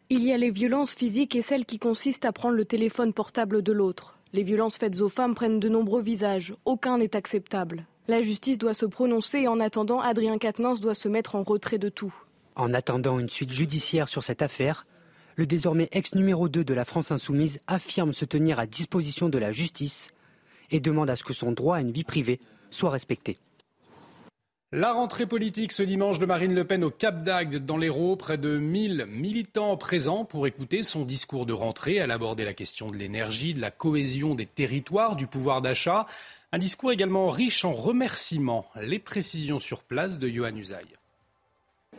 Il 0.10 0.26
y 0.26 0.34
a 0.34 0.38
les 0.38 0.52
violences 0.52 0.94
physiques 0.94 1.38
et 1.38 1.42
celles 1.42 1.66
qui 1.66 1.80
consistent 1.80 2.26
à 2.26 2.34
prendre 2.34 2.56
le 2.56 2.66
téléphone 2.66 3.14
portable 3.14 3.62
de 3.62 3.72
l'autre. 3.72 4.20
Les 4.34 4.44
violences 4.44 4.78
faites 4.78 5.00
aux 5.00 5.08
femmes 5.08 5.36
prennent 5.36 5.62
de 5.62 5.70
nombreux 5.70 6.02
visages. 6.02 6.54
Aucun 6.66 6.98
n'est 6.98 7.16
acceptable. 7.16 7.86
La 8.10 8.22
justice 8.22 8.58
doit 8.58 8.74
se 8.74 8.86
prononcer 8.86 9.40
et 9.40 9.48
en 9.48 9.62
attendant, 9.62 10.02
Adrien 10.02 10.38
Quatennens 10.38 10.82
doit 10.82 10.96
se 10.96 11.08
mettre 11.08 11.36
en 11.36 11.44
retrait 11.44 11.78
de 11.78 11.88
tout. 11.88 12.14
En 12.58 12.74
attendant 12.74 13.20
une 13.20 13.30
suite 13.30 13.52
judiciaire 13.52 14.10
sur 14.10 14.22
cette 14.22 14.42
affaire, 14.42 14.86
le 15.38 15.46
désormais 15.46 15.88
ex 15.94 16.14
numéro 16.14 16.50
2 16.50 16.66
de 16.66 16.74
la 16.74 16.84
France 16.84 17.12
insoumise 17.12 17.62
affirme 17.68 18.12
se 18.12 18.26
tenir 18.26 18.60
à 18.60 18.66
disposition 18.66 19.30
de 19.30 19.38
la 19.38 19.54
justice 19.54 20.12
et 20.72 20.82
demande 20.82 21.10
à 21.10 21.16
ce 21.16 21.24
que 21.24 21.34
son 21.34 21.54
droit 21.54 21.78
à 21.78 21.82
une 21.82 21.92
vie 21.92 22.04
privée 22.04 22.42
soit 22.70 22.92
respecté. 22.92 23.38
La 24.72 24.94
rentrée 24.94 25.26
politique 25.26 25.72
ce 25.72 25.82
dimanche 25.82 26.20
de 26.20 26.28
Marine 26.28 26.54
Le 26.54 26.64
Pen 26.64 26.84
au 26.84 26.92
Cap 26.92 27.24
d'Agde 27.24 27.66
dans 27.66 27.78
l'Hérault, 27.78 28.16
près 28.16 28.38
de 28.38 28.60
1000 28.60 29.08
militants 29.08 29.76
présents 29.78 30.26
pour 30.26 30.46
écouter 30.46 30.84
son 30.84 31.06
discours 31.06 31.48
de 31.48 31.54
rentrée. 31.54 31.96
Elle 31.96 32.12
abordait 32.12 32.46
la 32.46 32.54
question 32.54 32.92
de 32.92 32.98
l'énergie, 32.98 33.56
de 33.56 33.62
la 33.62 33.72
cohésion 33.72 34.36
des 34.36 34.46
territoires, 34.46 35.16
du 35.16 35.26
pouvoir 35.26 35.62
d'achat. 35.62 36.06
Un 36.52 36.60
discours 36.60 36.92
également 36.92 37.30
riche 37.30 37.66
en 37.66 37.74
remerciements. 37.74 38.68
Les 38.80 39.00
précisions 39.00 39.58
sur 39.58 39.82
place 39.82 40.20
de 40.20 40.30
Johan 40.30 40.56
Usaï. 40.56 40.99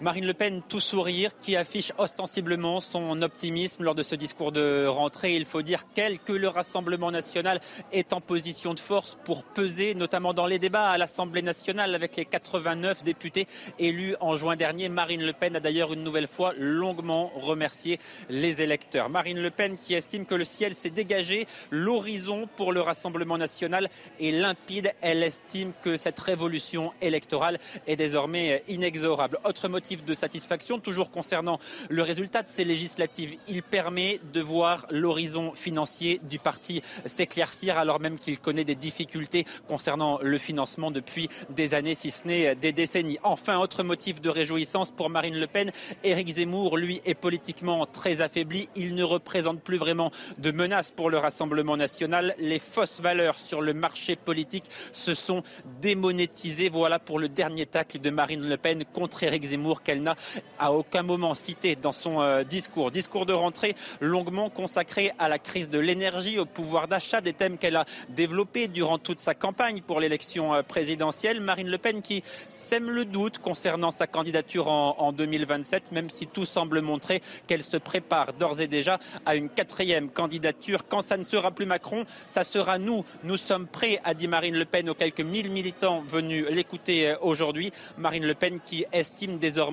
Marine 0.02 0.24
Le 0.24 0.32
Pen 0.32 0.62
tout 0.66 0.80
sourire 0.80 1.32
qui 1.42 1.56
affiche 1.56 1.92
ostensiblement 1.98 2.80
son 2.80 3.20
optimisme 3.20 3.84
lors 3.84 3.94
de 3.94 4.02
ce 4.02 4.14
discours 4.14 4.50
de 4.50 4.86
rentrée. 4.86 5.36
Il 5.36 5.44
faut 5.44 5.60
dire 5.60 5.92
qu'elle, 5.92 6.18
que 6.18 6.32
le 6.32 6.48
Rassemblement 6.48 7.10
national 7.10 7.60
est 7.92 8.14
en 8.14 8.22
position 8.22 8.72
de 8.72 8.78
force 8.78 9.18
pour 9.26 9.44
peser, 9.44 9.94
notamment 9.94 10.32
dans 10.32 10.46
les 10.46 10.58
débats 10.58 10.88
à 10.88 10.96
l'Assemblée 10.96 11.42
nationale 11.42 11.94
avec 11.94 12.16
les 12.16 12.24
89 12.24 13.04
députés 13.04 13.46
élus 13.78 14.16
en 14.20 14.36
juin 14.36 14.56
dernier. 14.56 14.88
Marine 14.88 15.22
Le 15.22 15.34
Pen 15.34 15.54
a 15.54 15.60
d'ailleurs 15.60 15.92
une 15.92 16.02
nouvelle 16.02 16.28
fois 16.28 16.54
longuement 16.56 17.30
remercié 17.36 17.98
les 18.30 18.62
électeurs. 18.62 19.10
Marine 19.10 19.42
Le 19.42 19.50
Pen 19.50 19.76
qui 19.76 19.92
estime 19.92 20.24
que 20.24 20.34
le 20.34 20.44
ciel 20.44 20.74
s'est 20.74 20.88
dégagé, 20.88 21.46
l'horizon 21.70 22.48
pour 22.56 22.72
le 22.72 22.80
Rassemblement 22.80 23.36
national 23.36 23.90
est 24.18 24.30
limpide. 24.30 24.94
Elle 25.02 25.22
estime 25.22 25.72
que 25.82 25.98
cette 25.98 26.18
révolution 26.18 26.94
électorale 27.02 27.58
est 27.86 27.96
désormais 27.96 28.62
inexorable. 28.66 29.38
Autre 29.44 29.68
de 29.96 30.14
satisfaction, 30.14 30.78
toujours 30.78 31.10
concernant 31.10 31.58
le 31.88 32.02
résultat 32.02 32.42
de 32.42 32.50
ces 32.50 32.64
législatives. 32.64 33.36
Il 33.48 33.62
permet 33.62 34.20
de 34.32 34.40
voir 34.40 34.86
l'horizon 34.90 35.52
financier 35.54 36.20
du 36.22 36.38
parti 36.38 36.82
s'éclaircir 37.06 37.78
alors 37.78 38.00
même 38.00 38.18
qu'il 38.18 38.38
connaît 38.38 38.64
des 38.64 38.74
difficultés 38.74 39.44
concernant 39.68 40.18
le 40.22 40.38
financement 40.38 40.90
depuis 40.90 41.28
des 41.50 41.74
années, 41.74 41.94
si 41.94 42.10
ce 42.10 42.26
n'est 42.26 42.54
des 42.54 42.72
décennies. 42.72 43.18
Enfin, 43.22 43.58
autre 43.58 43.82
motif 43.82 44.20
de 44.20 44.28
réjouissance 44.28 44.90
pour 44.90 45.10
Marine 45.10 45.38
Le 45.38 45.46
Pen, 45.46 45.70
Éric 46.04 46.28
Zemmour, 46.34 46.76
lui, 46.76 47.00
est 47.04 47.14
politiquement 47.14 47.86
très 47.86 48.20
affaibli. 48.20 48.68
Il 48.76 48.94
ne 48.94 49.02
représente 49.02 49.60
plus 49.60 49.76
vraiment 49.76 50.10
de 50.38 50.50
menace 50.50 50.92
pour 50.92 51.10
le 51.10 51.18
Rassemblement 51.18 51.76
national. 51.76 52.34
Les 52.38 52.58
fausses 52.58 53.00
valeurs 53.00 53.38
sur 53.38 53.60
le 53.60 53.74
marché 53.74 54.16
politique 54.16 54.64
se 54.92 55.14
sont 55.14 55.42
démonétisées. 55.80 56.68
Voilà 56.68 56.98
pour 56.98 57.18
le 57.18 57.28
dernier 57.28 57.66
tacle 57.66 57.98
de 57.98 58.10
Marine 58.10 58.48
Le 58.48 58.56
Pen 58.56 58.84
contre 58.84 59.22
Éric 59.22 59.44
Zemmour 59.44 59.79
qu'elle 59.84 60.02
n'a 60.02 60.16
à 60.58 60.72
aucun 60.72 61.02
moment 61.02 61.34
cité 61.34 61.76
dans 61.76 61.92
son 61.92 62.20
euh, 62.20 62.44
discours. 62.44 62.90
Discours 62.90 63.26
de 63.26 63.32
rentrée 63.32 63.74
longuement 64.00 64.50
consacré 64.50 65.12
à 65.18 65.28
la 65.28 65.38
crise 65.38 65.70
de 65.70 65.78
l'énergie, 65.78 66.38
au 66.38 66.44
pouvoir 66.44 66.88
d'achat, 66.88 67.20
des 67.20 67.32
thèmes 67.32 67.58
qu'elle 67.58 67.76
a 67.76 67.84
développés 68.10 68.68
durant 68.68 68.98
toute 68.98 69.20
sa 69.20 69.34
campagne 69.34 69.80
pour 69.80 70.00
l'élection 70.00 70.54
euh, 70.54 70.62
présidentielle. 70.62 71.40
Marine 71.40 71.68
Le 71.68 71.78
Pen 71.78 72.02
qui 72.02 72.22
sème 72.48 72.90
le 72.90 73.04
doute 73.04 73.38
concernant 73.38 73.90
sa 73.90 74.06
candidature 74.06 74.68
en, 74.68 74.96
en 74.98 75.12
2027, 75.12 75.92
même 75.92 76.10
si 76.10 76.26
tout 76.26 76.46
semble 76.46 76.80
montrer 76.80 77.22
qu'elle 77.46 77.62
se 77.62 77.76
prépare 77.76 78.32
d'ores 78.34 78.60
et 78.60 78.66
déjà 78.66 78.98
à 79.24 79.34
une 79.36 79.48
quatrième 79.48 80.10
candidature. 80.10 80.86
Quand 80.88 81.02
ça 81.02 81.16
ne 81.16 81.24
sera 81.24 81.50
plus 81.50 81.66
Macron, 81.66 82.04
ça 82.26 82.44
sera 82.44 82.78
nous. 82.78 83.04
Nous 83.22 83.36
sommes 83.36 83.66
prêts, 83.66 84.00
a 84.04 84.14
dit 84.14 84.28
Marine 84.28 84.56
Le 84.56 84.64
Pen 84.64 84.90
aux 84.90 84.94
quelques 84.94 85.20
mille 85.20 85.50
militants 85.50 86.02
venus 86.06 86.46
l'écouter 86.50 87.10
euh, 87.10 87.16
aujourd'hui. 87.20 87.70
Marine 87.96 88.26
Le 88.26 88.34
Pen 88.34 88.58
qui 88.64 88.84
estime 88.92 89.38
désormais 89.38 89.69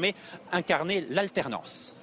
incarner 0.51 1.05
l'alternance. 1.09 1.97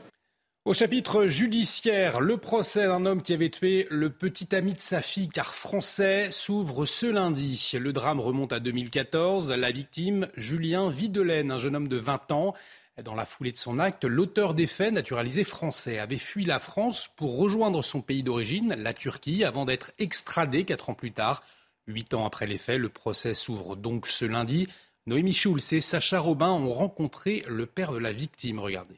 Au 0.65 0.73
chapitre 0.73 1.27
judiciaire, 1.27 2.21
le 2.21 2.39
procès 2.39 2.87
d'un 2.87 3.05
homme 3.05 3.21
qui 3.21 3.35
avait 3.35 3.51
tué 3.51 3.87
le 3.91 4.09
petit 4.09 4.57
ami 4.57 4.73
de 4.73 4.81
sa 4.81 5.03
fille, 5.03 5.29
car 5.29 5.55
français, 5.55 6.31
s'ouvre 6.31 6.87
ce 6.87 7.05
lundi. 7.05 7.73
Le 7.79 7.93
drame 7.93 8.19
remonte 8.19 8.55
à 8.55 8.61
2014. 8.61 9.53
La 9.53 9.71
victime, 9.73 10.27
Julien 10.39 10.89
Videlaine, 10.89 11.51
un 11.51 11.59
jeune 11.59 11.77
homme 11.77 11.89
de 11.89 11.99
20 11.99 12.33
ans. 12.33 12.55
Dans 13.03 13.15
la 13.15 13.27
foulée 13.27 13.53
de 13.53 13.59
son 13.59 13.79
acte, 13.79 14.07
l'auteur 14.07 14.55
des 14.55 14.67
faits, 14.67 14.95
naturalisé 14.95 15.45
français, 15.45 15.99
avait 15.99 16.17
fui 16.17 16.47
la 16.47 16.59
France 16.59 17.11
pour 17.15 17.37
rejoindre 17.37 17.83
son 17.83 18.01
pays 18.01 18.23
d'origine, 18.23 18.75
la 18.79 18.95
Turquie, 18.95 19.45
avant 19.45 19.67
d'être 19.67 19.93
extradé 19.99 20.65
quatre 20.65 20.89
ans 20.89 20.95
plus 20.95 21.13
tard. 21.13 21.43
Huit 21.89 22.15
ans 22.15 22.25
après 22.25 22.47
les 22.47 22.57
faits, 22.57 22.81
le 22.81 22.89
procès 22.89 23.35
s'ouvre 23.35 23.77
donc 23.77 24.07
ce 24.07 24.25
lundi. 24.25 24.67
Noémie 25.07 25.35
Schulz 25.35 25.75
et 25.75 25.83
Sacha 25.83 26.19
Robin 26.19 26.51
ont 26.51 26.73
rencontré 26.73 27.45
le 27.47 27.67
père 27.67 27.93
de 27.93 27.99
la 27.99 28.11
victime. 28.11 28.59
Regardez. 28.59 28.97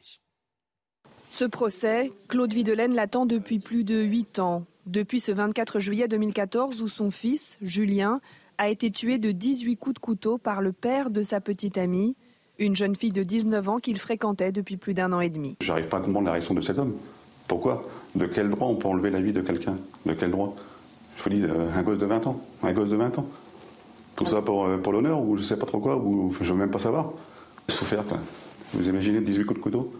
Ce 1.31 1.43
procès, 1.43 2.13
Claude 2.29 2.53
Videlaine 2.53 2.95
l'attend 2.95 3.25
depuis 3.25 3.59
plus 3.59 3.83
de 3.83 4.01
8 4.03 4.39
ans. 4.39 4.63
Depuis 4.85 5.19
ce 5.19 5.33
24 5.33 5.81
juillet 5.81 6.07
2014 6.07 6.81
où 6.81 6.87
son 6.87 7.11
fils, 7.11 7.57
Julien, 7.61 8.21
a 8.57 8.69
été 8.69 8.89
tué 8.89 9.17
de 9.17 9.33
18 9.33 9.75
coups 9.75 9.95
de 9.95 9.99
couteau 9.99 10.37
par 10.37 10.61
le 10.61 10.71
père 10.71 11.09
de 11.09 11.23
sa 11.23 11.41
petite 11.41 11.77
amie, 11.77 12.15
une 12.57 12.77
jeune 12.77 12.95
fille 12.95 13.11
de 13.11 13.23
19 13.23 13.67
ans 13.67 13.77
qu'il 13.77 13.99
fréquentait 13.99 14.53
depuis 14.53 14.77
plus 14.77 14.93
d'un 14.93 15.11
an 15.11 15.19
et 15.19 15.29
demi. 15.29 15.57
J'arrive 15.61 15.89
pas 15.89 15.97
à 15.97 15.99
comprendre 15.99 16.27
la 16.27 16.31
réaction 16.31 16.53
de 16.53 16.61
cet 16.61 16.79
homme. 16.79 16.95
Pourquoi? 17.49 17.85
De 18.15 18.27
quel 18.27 18.49
droit 18.49 18.69
on 18.69 18.75
peut 18.75 18.87
enlever 18.87 19.09
la 19.09 19.19
vie 19.19 19.33
de 19.33 19.41
quelqu'un? 19.41 19.77
De 20.05 20.13
quel 20.13 20.31
droit? 20.31 20.55
Je 21.17 21.23
vous 21.23 21.29
dis, 21.29 21.43
euh, 21.43 21.69
un 21.75 21.83
gosse 21.83 21.99
de 21.99 22.05
20 22.05 22.27
ans. 22.27 22.41
Un 22.63 22.71
gosse 22.71 22.91
de 22.91 22.95
20 22.95 23.19
ans. 23.19 23.27
Tout 24.17 24.25
ça 24.25 24.41
pour, 24.41 24.65
euh, 24.65 24.77
pour 24.77 24.93
l'honneur 24.93 25.21
ou 25.21 25.37
je 25.37 25.43
sais 25.43 25.57
pas 25.57 25.67
trop 25.67 25.79
quoi, 25.79 25.95
ou 25.95 26.35
je 26.41 26.51
veux 26.51 26.59
même 26.59 26.71
pas 26.71 26.79
savoir. 26.79 27.11
Souffert, 27.69 28.03
Vous 28.73 28.89
imaginez 28.89 29.21
18 29.21 29.45
coups 29.45 29.59
de 29.59 29.63
couteau 29.63 29.93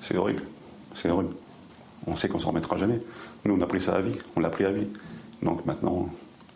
C'est 0.00 0.16
horrible. 0.16 0.42
C'est 0.92 1.08
horrible. 1.08 1.34
On 2.06 2.16
sait 2.16 2.28
qu'on 2.28 2.38
s'en 2.38 2.48
remettra 2.48 2.76
jamais. 2.76 3.00
Nous, 3.44 3.54
on 3.54 3.60
a 3.60 3.66
pris 3.66 3.80
ça 3.80 3.94
à 3.94 4.00
vie. 4.00 4.16
On 4.34 4.40
l'a 4.40 4.50
pris 4.50 4.64
à 4.64 4.72
vie. 4.72 4.88
Donc 5.42 5.64
maintenant, 5.66 6.08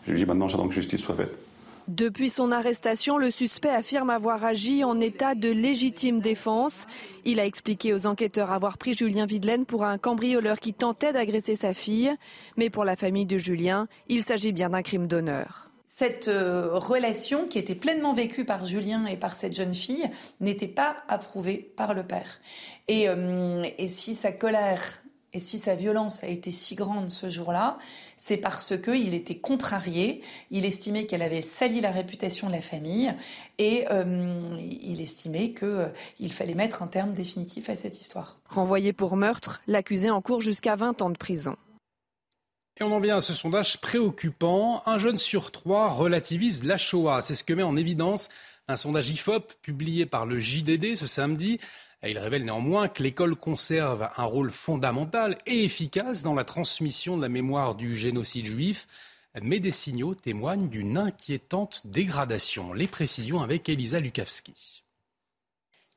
je 0.09 0.15
dis 0.15 0.27
maintenant, 0.27 0.49
j'attends 0.49 0.67
que 0.67 0.75
justice 0.75 1.01
soit 1.01 1.15
faite. 1.15 1.39
Depuis 1.87 2.31
son 2.31 2.51
arrestation, 2.51 3.17
le 3.17 3.31
suspect 3.31 3.71
affirme 3.71 4.11
avoir 4.11 4.45
agi 4.45 4.85
en 4.85 5.01
état 5.01 5.35
de 5.35 5.51
légitime 5.51 6.21
défense. 6.21 6.87
Il 7.25 7.39
a 7.39 7.47
expliqué 7.47 7.95
aux 7.95 8.07
enquêteurs 8.07 8.51
avoir 8.51 8.77
pris 8.77 8.95
Julien 8.95 9.25
Videlaine 9.25 9.67
pour 9.67 9.85
un 9.85 9.99
cambrioleur 9.99 10.59
qui 10.59 10.75
tentait 10.75 11.13
d'agresser 11.13 11.55
sa 11.55 11.75
fille. 11.75 12.13
Mais 12.57 12.71
pour 12.71 12.85
la 12.85 12.97
famille 12.97 13.27
de 13.27 13.39
Julien, 13.39 13.87
il 14.09 14.23
s'agit 14.23 14.53
bien 14.53 14.71
d'un 14.71 14.83
crime 14.83 15.07
d'honneur 15.07 15.68
cette 15.99 16.29
euh, 16.29 16.79
relation 16.79 17.49
qui 17.49 17.59
était 17.59 17.75
pleinement 17.75 18.15
vécue 18.15 18.45
par 18.45 18.65
Julien 18.65 19.05
et 19.07 19.17
par 19.17 19.35
cette 19.35 19.53
jeune 19.53 19.75
fille 19.75 20.09
n'était 20.39 20.69
pas 20.69 20.99
approuvée 21.09 21.57
par 21.57 21.93
le 21.93 22.05
père. 22.05 22.39
Et, 22.87 23.09
euh, 23.09 23.65
si 23.89 24.15
sa 24.15 24.31
colère 24.31 25.03
et 25.33 25.41
si 25.41 25.59
sa 25.59 25.75
violence 25.75 26.23
a 26.23 26.29
été 26.29 26.53
si 26.53 26.77
grande 26.77 27.11
ce 27.11 27.29
jour-là, 27.29 27.79
c'est 28.17 28.37
parce 28.37 28.79
qu'il 28.79 29.13
était 29.13 29.39
contrarié, 29.39 30.23
il 30.53 30.65
estimait 30.65 31.05
qu'elle 31.05 31.21
avait 31.21 31.43
sali 31.43 31.81
la 31.81 31.91
réputation 31.91 32.47
de 32.47 32.53
la 32.53 32.61
famille 32.61 33.13
et 33.59 33.85
euh, 33.91 34.57
il 34.61 35.01
estimait 35.01 35.53
qu'il 35.53 36.33
fallait 36.33 36.55
mettre 36.55 36.81
un 36.81 36.87
terme 36.87 37.13
définitif 37.13 37.71
à 37.71 37.75
cette 37.75 37.99
histoire. 37.99 38.39
Renvoyé 38.49 38.93
pour 38.93 39.17
meurtre, 39.17 39.63
l'accusé 39.67 40.11
encourt 40.11 40.43
jusqu'à 40.43 40.77
20 40.77 41.03
ans 41.03 41.11
de 41.11 41.19
prison. 41.19 41.57
Et 42.81 42.85
on 42.85 42.93
en 42.93 43.01
vient 43.01 43.17
à 43.17 43.21
ce 43.21 43.35
sondage 43.35 43.81
préoccupant. 43.81 44.85
Un 44.87 44.99
jeune 44.99 45.19
sur 45.19 45.51
trois 45.51 45.89
relativise 45.89 46.63
la 46.63 46.77
Shoah. 46.77 47.23
C'est 47.23 47.35
ce 47.35 47.43
que 47.43 47.53
met 47.53 47.65
en 47.65 47.77
évidence 47.77 48.29
un 48.69 48.77
sondage 48.77 49.11
IFOP 49.11 49.53
publié 49.63 50.07
par 50.07 50.27
le 50.27 50.39
JDD 50.39 50.95
ce 50.95 51.09
samedi. 51.09 51.59
Il 52.07 52.21
révèle 52.21 52.45
néanmoins 52.45 52.87
que 52.87 53.03
l'école 53.03 53.35
conserve 53.35 54.09
un 54.17 54.25
rôle 54.25 54.53
fondamental 54.53 55.39
et 55.47 55.65
efficace 55.65 56.23
dans 56.23 56.35
la 56.35 56.45
transmission 56.45 57.17
de 57.17 57.23
la 57.23 57.29
mémoire 57.29 57.75
du 57.75 57.97
génocide 57.97 58.47
juif, 58.47 58.87
mais 59.43 59.59
des 59.59 59.73
signaux 59.73 60.15
témoignent 60.15 60.69
d'une 60.69 60.99
inquiétante 60.99 61.85
dégradation. 61.85 62.73
Les 62.73 62.87
précisions 62.87 63.41
avec 63.41 63.69
Elisa 63.69 63.99
Lukavski. 63.99 64.85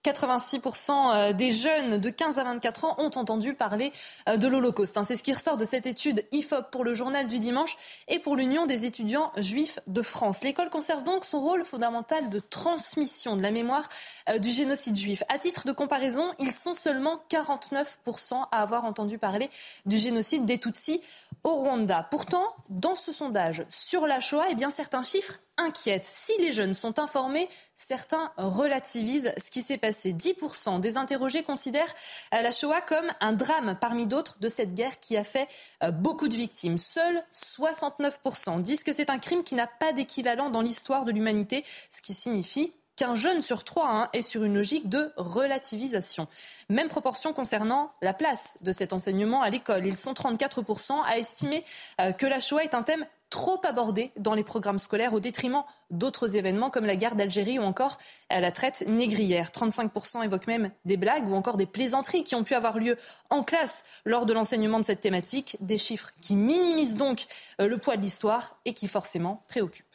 86% 0.03 0.91
euh, 0.91 1.33
des 1.33 1.51
jeunes 1.51 1.97
de 1.97 2.09
15 2.09 2.39
à 2.39 2.43
24 2.43 2.85
ans 2.85 2.95
ont 2.97 3.11
entendu 3.15 3.53
parler 3.53 3.91
euh, 4.27 4.37
de 4.37 4.47
l'Holocauste. 4.47 4.97
Hein. 4.97 5.03
C'est 5.03 5.15
ce 5.15 5.23
qui 5.23 5.33
ressort 5.33 5.57
de 5.57 5.65
cette 5.65 5.85
étude 5.85 6.25
IFOP 6.31 6.71
pour 6.71 6.83
le 6.83 6.93
journal 6.93 7.27
du 7.27 7.39
dimanche 7.39 7.77
et 8.07 8.19
pour 8.19 8.35
l'Union 8.35 8.65
des 8.65 8.85
étudiants 8.85 9.31
juifs 9.37 9.79
de 9.87 10.01
France. 10.01 10.43
L'école 10.43 10.69
conserve 10.69 11.03
donc 11.03 11.23
son 11.23 11.39
rôle 11.39 11.63
fondamental 11.63 12.29
de 12.29 12.39
transmission 12.39 13.35
de 13.35 13.41
la 13.41 13.51
mémoire 13.51 13.87
euh, 14.29 14.39
du 14.39 14.49
génocide 14.49 14.95
juif. 14.95 15.23
À 15.29 15.37
titre 15.37 15.67
de 15.67 15.71
comparaison, 15.71 16.31
ils 16.39 16.53
sont 16.53 16.73
seulement 16.73 17.21
49% 17.29 18.47
à 18.51 18.61
avoir 18.61 18.85
entendu 18.85 19.17
parler 19.17 19.49
du 19.85 19.97
génocide 19.97 20.45
des 20.45 20.57
Tutsis 20.57 21.01
au 21.43 21.55
Rwanda. 21.55 22.07
Pourtant, 22.11 22.45
dans 22.69 22.95
ce 22.95 23.11
sondage 23.11 23.65
sur 23.69 24.07
la 24.07 24.19
Shoah, 24.19 24.45
eh 24.49 24.55
bien, 24.55 24.69
certains 24.69 25.03
chiffres 25.03 25.39
inquiètent. 25.57 26.05
Si 26.05 26.31
les 26.39 26.51
jeunes 26.51 26.73
sont 26.73 26.99
informés, 26.99 27.49
certains 27.75 28.31
relativisent 28.37 29.33
ce 29.37 29.51
qui 29.51 29.61
s'est 29.61 29.77
passé. 29.77 30.13
10% 30.13 30.79
des 30.79 30.97
interrogés 30.97 31.43
considèrent 31.43 31.93
euh, 32.33 32.41
la 32.41 32.51
Shoah 32.51 32.81
comme 32.81 33.11
un 33.19 33.33
drame 33.33 33.77
parmi 33.79 34.07
d'autres 34.07 34.37
de 34.39 34.49
cette 34.49 34.73
guerre 34.73 34.99
qui 34.99 35.17
a 35.17 35.23
fait 35.23 35.47
euh, 35.83 35.91
beaucoup 35.91 36.27
de 36.27 36.35
victimes. 36.35 36.77
Seuls 36.77 37.23
69% 37.33 38.61
disent 38.61 38.83
que 38.83 38.93
c'est 38.93 39.09
un 39.09 39.19
crime 39.19 39.43
qui 39.43 39.55
n'a 39.55 39.67
pas 39.67 39.93
d'équivalent 39.93 40.49
dans 40.49 40.61
l'histoire 40.61 41.05
de 41.05 41.11
l'humanité, 41.11 41.63
ce 41.91 42.01
qui 42.01 42.13
signifie 42.13 42.73
qu'un 43.01 43.15
jeune 43.15 43.41
sur 43.41 43.63
trois 43.63 43.89
hein, 43.89 44.09
est 44.13 44.21
sur 44.21 44.43
une 44.43 44.53
logique 44.53 44.87
de 44.87 45.11
relativisation. 45.17 46.27
Même 46.69 46.87
proportion 46.87 47.33
concernant 47.33 47.91
la 48.03 48.13
place 48.13 48.59
de 48.61 48.71
cet 48.71 48.93
enseignement 48.93 49.41
à 49.41 49.49
l'école. 49.49 49.87
Ils 49.87 49.97
sont 49.97 50.13
34% 50.13 50.93
à 51.03 51.17
estimer 51.17 51.63
euh, 51.99 52.11
que 52.11 52.27
la 52.27 52.39
Shoah 52.39 52.63
est 52.63 52.75
un 52.75 52.83
thème 52.83 53.03
trop 53.31 53.59
abordé 53.63 54.11
dans 54.17 54.35
les 54.35 54.43
programmes 54.43 54.77
scolaires 54.77 55.15
au 55.15 55.19
détriment 55.19 55.63
d'autres 55.89 56.35
événements 56.35 56.69
comme 56.69 56.85
la 56.85 56.95
guerre 56.95 57.15
d'Algérie 57.15 57.57
ou 57.57 57.63
encore 57.63 57.97
euh, 58.31 58.39
la 58.39 58.51
traite 58.51 58.83
négrière. 58.87 59.49
35% 59.49 60.23
évoquent 60.23 60.45
même 60.45 60.69
des 60.85 60.97
blagues 60.97 61.27
ou 61.27 61.33
encore 61.33 61.57
des 61.57 61.65
plaisanteries 61.65 62.23
qui 62.23 62.35
ont 62.35 62.43
pu 62.43 62.53
avoir 62.53 62.77
lieu 62.77 62.97
en 63.31 63.41
classe 63.41 63.83
lors 64.05 64.27
de 64.27 64.33
l'enseignement 64.33 64.79
de 64.79 64.85
cette 64.85 65.01
thématique. 65.01 65.57
Des 65.59 65.79
chiffres 65.79 66.11
qui 66.21 66.35
minimisent 66.35 66.97
donc 66.97 67.25
euh, 67.59 67.67
le 67.67 67.79
poids 67.79 67.97
de 67.97 68.03
l'histoire 68.03 68.57
et 68.65 68.75
qui 68.75 68.87
forcément 68.87 69.41
préoccupent. 69.47 69.90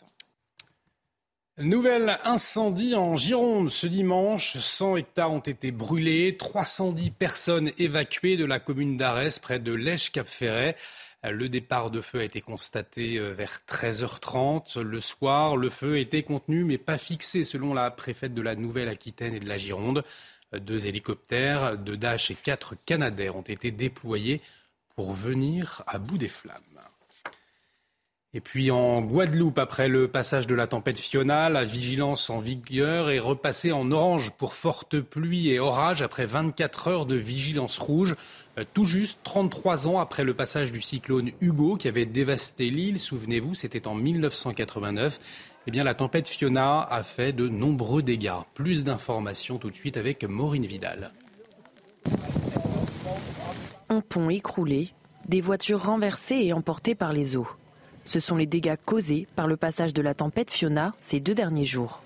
Nouvel 1.58 2.18
incendie 2.24 2.94
en 2.94 3.16
Gironde 3.16 3.70
ce 3.70 3.86
dimanche. 3.86 4.58
100 4.58 4.98
hectares 4.98 5.32
ont 5.32 5.38
été 5.38 5.70
brûlés, 5.70 6.36
310 6.36 7.12
personnes 7.12 7.70
évacuées 7.78 8.36
de 8.36 8.44
la 8.44 8.58
commune 8.58 8.98
d'Arès 8.98 9.38
près 9.38 9.58
de 9.58 9.72
Lèche-Cap-Ferret. 9.72 10.76
Le 11.24 11.48
départ 11.48 11.90
de 11.90 12.02
feu 12.02 12.20
a 12.20 12.24
été 12.24 12.42
constaté 12.42 13.18
euh, 13.18 13.32
vers 13.32 13.60
13h30 13.66 14.80
le 14.80 15.00
soir. 15.00 15.56
Le 15.56 15.70
feu 15.70 15.98
était 15.98 16.22
contenu 16.22 16.62
mais 16.64 16.76
pas 16.76 16.98
fixé 16.98 17.42
selon 17.42 17.72
la 17.72 17.90
préfète 17.90 18.34
de 18.34 18.42
la 18.42 18.54
Nouvelle-Aquitaine 18.54 19.32
et 19.32 19.40
de 19.40 19.48
la 19.48 19.56
Gironde. 19.56 20.04
Deux 20.52 20.86
hélicoptères, 20.86 21.78
deux 21.78 21.96
Dash 21.96 22.30
et 22.30 22.34
quatre 22.34 22.74
Canadair 22.84 23.34
ont 23.34 23.40
été 23.40 23.70
déployés 23.70 24.42
pour 24.94 25.14
venir 25.14 25.82
à 25.86 25.96
bout 25.96 26.18
des 26.18 26.28
flammes. 26.28 26.60
Et 28.34 28.40
puis 28.40 28.70
en 28.70 29.00
Guadeloupe, 29.00 29.56
après 29.56 29.88
le 29.88 30.08
passage 30.08 30.46
de 30.46 30.54
la 30.54 30.66
tempête 30.66 30.98
Fiona, 30.98 31.48
la 31.48 31.64
vigilance 31.64 32.28
en 32.28 32.38
vigueur 32.38 33.08
est 33.08 33.18
repassée 33.18 33.72
en 33.72 33.90
orange 33.90 34.30
pour 34.30 34.54
forte 34.54 35.00
pluie 35.00 35.48
et 35.48 35.58
orage 35.58 36.02
après 36.02 36.26
24 36.26 36.88
heures 36.88 37.06
de 37.06 37.14
vigilance 37.14 37.78
rouge. 37.78 38.14
Euh, 38.58 38.64
tout 38.74 38.84
juste 38.84 39.20
33 39.24 39.88
ans 39.88 40.00
après 40.00 40.24
le 40.24 40.34
passage 40.34 40.72
du 40.72 40.82
cyclone 40.82 41.30
Hugo 41.40 41.76
qui 41.76 41.88
avait 41.88 42.04
dévasté 42.04 42.68
l'île, 42.68 43.00
souvenez-vous, 43.00 43.54
c'était 43.54 43.86
en 43.86 43.94
1989. 43.94 45.18
Eh 45.68 45.70
bien, 45.70 45.82
la 45.82 45.94
tempête 45.94 46.28
Fiona 46.28 46.82
a 46.82 47.02
fait 47.02 47.32
de 47.32 47.48
nombreux 47.48 48.02
dégâts. 48.02 48.42
Plus 48.54 48.84
d'informations 48.84 49.58
tout 49.58 49.70
de 49.70 49.74
suite 49.74 49.96
avec 49.96 50.24
Maureen 50.24 50.66
Vidal. 50.66 51.12
Un 53.88 54.00
pont 54.00 54.30
écroulé, 54.30 54.90
des 55.26 55.40
voitures 55.40 55.84
renversées 55.84 56.40
et 56.42 56.52
emportées 56.52 56.94
par 56.94 57.12
les 57.12 57.34
eaux. 57.34 57.48
Ce 58.06 58.20
sont 58.20 58.36
les 58.36 58.46
dégâts 58.46 58.76
causés 58.84 59.26
par 59.34 59.48
le 59.48 59.56
passage 59.56 59.92
de 59.92 60.00
la 60.00 60.14
tempête 60.14 60.50
Fiona 60.50 60.94
ces 61.00 61.20
deux 61.20 61.34
derniers 61.34 61.64
jours. 61.64 62.02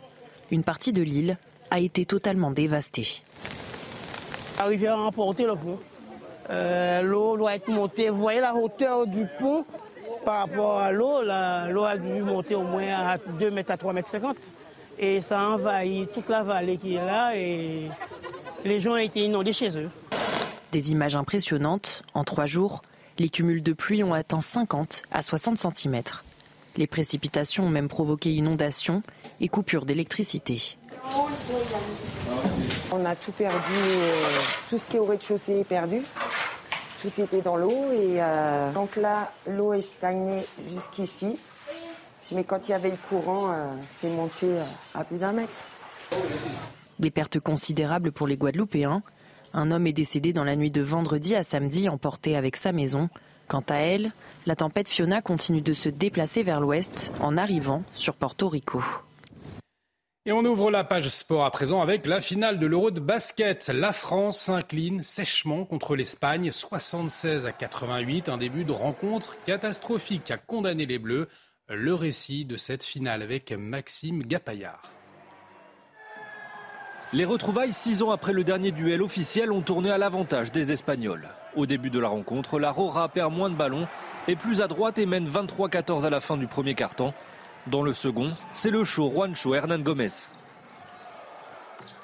Une 0.51 0.65
partie 0.65 0.93
de 0.93 1.03
l'île 1.03 1.37
a 1.71 1.79
été 1.79 2.07
totalement 2.07 2.51
dévastée. 2.51 3.23
La 4.59 4.65
rivière 4.65 4.95
a 4.95 5.03
emporté 5.03 5.45
le 5.45 5.55
pont. 5.55 5.79
Euh, 6.49 7.03
l'eau 7.03 7.37
doit 7.37 7.55
être 7.55 7.69
montée. 7.69 8.09
Vous 8.09 8.19
voyez 8.19 8.41
la 8.41 8.55
hauteur 8.55 9.07
du 9.07 9.27
pont 9.39 9.65
par 10.25 10.41
rapport 10.41 10.79
à 10.79 10.91
l'eau? 10.91 11.23
L'eau 11.23 11.85
a 11.85 11.97
dû 11.97 12.23
monter 12.23 12.55
au 12.55 12.63
moins 12.63 12.89
à 12.89 13.19
2 13.19 13.51
mètres 13.51 13.71
à 13.71 13.77
3 13.77 13.93
mètres 13.93 14.09
50. 14.09 14.37
Et 14.99 15.21
ça 15.21 15.41
a 15.41 15.49
envahi 15.51 16.09
toute 16.13 16.29
la 16.29 16.43
vallée 16.43 16.79
qui 16.79 16.95
est 16.97 17.05
là 17.05 17.37
et 17.37 17.89
les 18.65 18.81
gens 18.81 18.93
ont 18.93 18.97
été 18.97 19.21
inondés 19.21 19.53
chez 19.53 19.77
eux. 19.79 19.89
Des 20.73 20.93
images 20.93 21.17
impressionnantes. 21.17 22.03
En 22.15 22.25
trois 22.25 22.47
jours, 22.47 22.83
les 23.20 23.28
cumuls 23.28 23.62
de 23.62 23.74
pluie 23.74 24.02
ont 24.02 24.14
atteint 24.14 24.40
50 24.40 25.02
à 25.11 25.20
60 25.20 25.59
cm. 25.59 26.02
Les 26.78 26.87
précipitations 26.87 27.64
ont 27.64 27.70
même 27.70 27.88
provoqué 27.88 28.33
inondations 28.33 29.02
et 29.40 29.48
coupures 29.48 29.85
d'électricité. 29.85 30.78
On 32.90 33.04
a 33.04 33.14
tout 33.14 33.33
perdu, 33.33 33.74
euh, 33.78 34.14
tout 34.70 34.78
ce 34.78 34.87
qui 34.87 34.96
est 34.96 34.98
au 34.98 35.04
rez-de-chaussée 35.04 35.59
est 35.59 35.64
perdu. 35.64 36.00
Tout 37.02 37.12
était 37.20 37.42
dans 37.42 37.56
l'eau 37.56 37.92
et 37.92 38.22
euh, 38.22 38.72
donc 38.72 38.96
là, 38.96 39.30
l'eau 39.46 39.74
est 39.74 39.83
stagnée 39.83 40.46
jusqu'ici. 40.72 41.37
Mais 42.33 42.44
quand 42.44 42.68
il 42.68 42.70
y 42.70 42.74
avait 42.74 42.90
le 42.90 42.98
courant, 43.11 43.52
euh, 43.52 43.66
c'est 43.98 44.09
monté 44.09 44.46
à 44.94 45.04
plus 45.04 45.18
d'un 45.18 45.33
mètre. 45.33 45.52
Des 46.98 47.11
pertes 47.11 47.38
considérables 47.38 48.12
pour 48.12 48.26
les 48.26 48.38
Guadeloupéens. 48.38 49.02
Un 49.53 49.71
homme 49.71 49.87
est 49.87 49.93
décédé 49.93 50.33
dans 50.33 50.45
la 50.45 50.57
nuit 50.57 50.71
de 50.71 50.83
vendredi 50.83 51.35
à 51.35 51.43
samedi, 51.43 51.89
emporté 51.89 52.37
avec 52.37 52.57
sa 52.57 52.73
maison. 52.73 53.09
Quant 53.49 53.65
à 53.69 53.77
elle, 53.77 54.13
la 54.47 54.55
tempête 54.55 54.89
Fiona 54.89 55.23
continue 55.23 55.61
de 55.61 55.73
se 55.73 55.89
déplacer 55.89 56.45
vers 56.45 56.61
l'ouest 56.61 57.11
en 57.21 57.37
arrivant 57.37 57.83
sur 57.95 58.15
Porto 58.15 58.49
Rico. 58.49 58.83
Et 60.27 60.33
on 60.33 60.45
ouvre 60.45 60.71
la 60.71 60.85
page 60.85 61.09
sport 61.09 61.45
à 61.45 61.51
présent 61.51 61.81
avec 61.81 62.07
la 62.07 62.21
finale 62.21 62.59
de 62.59 62.67
l'Euro 62.67 62.91
de 62.91 63.01
basket. 63.01 63.69
La 63.69 63.93
France 63.93 64.39
s'incline 64.39 65.03
sèchement 65.03 65.65
contre 65.65 65.97
l'Espagne, 65.97 66.51
76 66.51 67.47
à 67.47 67.53
88. 67.53 68.29
Un 68.29 68.37
début 68.37 68.65
de 68.65 68.73
rencontre 68.73 69.43
catastrophique 69.45 70.31
a 70.31 70.37
condamné 70.37 70.87
les 70.87 70.99
Bleus. 70.99 71.27
Le 71.69 71.95
récit 71.95 72.45
de 72.45 72.57
cette 72.57 72.85
finale 72.85 73.23
avec 73.23 73.51
Maxime 73.51 74.23
Gapaillard. 74.23 74.83
Les 77.12 77.25
retrouvailles 77.25 77.73
six 77.73 78.05
ans 78.05 78.12
après 78.12 78.33
le 78.33 78.44
dernier 78.44 78.70
duel 78.70 79.03
officiel 79.03 79.51
ont 79.51 79.62
tourné 79.62 79.90
à 79.90 79.99
l'avantage 79.99 80.53
des 80.53 80.70
Espagnols. 80.70 81.29
Au 81.57 81.66
début 81.66 81.90
de 81.90 81.99
la 81.99 82.07
rencontre, 82.07 82.61
la 82.61 82.70
Rora 82.70 83.09
perd 83.09 83.35
moins 83.35 83.51
de 83.51 83.57
ballons, 83.57 83.88
et 84.29 84.37
plus 84.37 84.62
à 84.62 84.68
droite 84.68 84.96
et 84.99 85.07
mène 85.07 85.29
23-14 85.29 86.05
à 86.05 86.11
la 86.11 86.20
fin 86.20 86.37
du 86.37 86.46
premier 86.46 86.77
quart-temps. 86.77 87.12
Dans 87.66 87.83
le 87.83 87.92
second, 87.92 88.31
c'est 88.53 88.70
le 88.70 88.85
show 88.85 89.11
Juancho 89.11 89.57
Hernan 89.57 89.81
Gomez. 89.81 90.07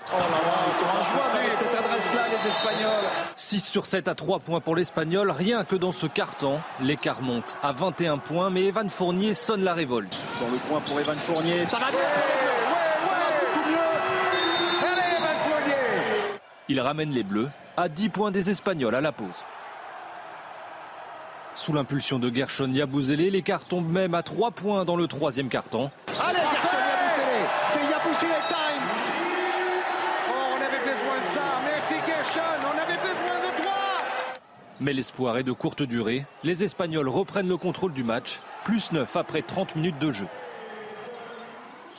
Oh 0.09 0.17
là 0.17 0.19
là, 0.19 0.27
ils 0.67 0.73
sont 0.73 0.87
injouables 0.87 1.39
avec 1.39 1.57
cette 1.57 1.79
adresse-là, 1.79 2.23
les 2.29 2.49
Espagnols. 2.49 3.05
6 3.37 3.61
sur 3.61 3.87
7 3.87 4.09
à 4.09 4.17
3 4.17 4.41
points 4.41 4.61
pour 4.61 4.75
l'Espagnol, 4.75 5.31
rien 5.31 5.63
que 5.63 5.77
dans 5.77 5.93
ce 5.93 6.07
carton. 6.07 6.59
L'écart 6.81 7.23
monte 7.23 7.57
à 7.63 7.71
21 7.71 8.19
points, 8.19 8.51
mais 8.51 8.65
Evan 8.65 8.91
Fournier 8.91 9.35
sonne 9.35 9.63
la 9.63 9.75
révolte. 9.75 10.17
Dans 10.41 10.51
le 10.51 10.59
point 10.69 10.81
pour 10.81 10.99
Evan 10.99 11.15
Fournier, 11.15 11.65
ça 11.65 11.79
va 11.79 11.91
bien 11.93 12.56
Il 16.69 16.81
ramène 16.81 17.13
les 17.13 17.23
Bleus 17.23 17.49
à 17.77 17.89
10 17.89 18.09
points 18.09 18.31
des 18.33 18.51
Espagnols 18.51 18.95
à 18.95 19.01
la 19.01 19.13
pause. 19.13 19.45
Sous 21.55 21.73
l'impulsion 21.73 22.19
de 22.19 22.29
Gershon 22.35 22.71
Yabouzélé, 22.71 23.31
l'écart 23.31 23.65
tombe 23.65 23.89
même 23.89 24.15
à 24.15 24.23
3 24.23 24.51
points 24.51 24.85
dans 24.85 24.97
le 24.97 25.07
troisième 25.07 25.49
carton. 25.49 25.91
Allez, 26.09 26.39
Gershon 26.39 26.77
Yabouzélé 26.77 27.47
C'est 27.69 27.81
Yabouzélé 27.81 28.35
time 28.49 28.83
Oh, 30.29 30.33
on 30.53 30.57
avait 30.57 30.85
besoin 30.85 31.23
de 31.23 31.29
ça 31.29 31.43
Merci 31.65 31.95
Gershon, 32.05 32.41
on 32.65 32.79
avait 32.79 33.01
besoin 33.01 33.37
de 33.39 33.63
toi 33.63 33.73
Mais 34.81 34.93
l'espoir 34.93 35.39
est 35.39 35.45
de 35.45 35.53
courte 35.53 35.83
durée. 35.85 36.27
Les 36.43 36.65
Espagnols 36.65 37.09
reprennent 37.09 37.49
le 37.49 37.57
contrôle 37.57 37.93
du 37.93 38.03
match, 38.03 38.41
plus 38.65 38.91
9 38.91 39.17
après 39.17 39.43
30 39.43 39.77
minutes 39.77 39.99
de 40.01 40.11
jeu. 40.11 40.27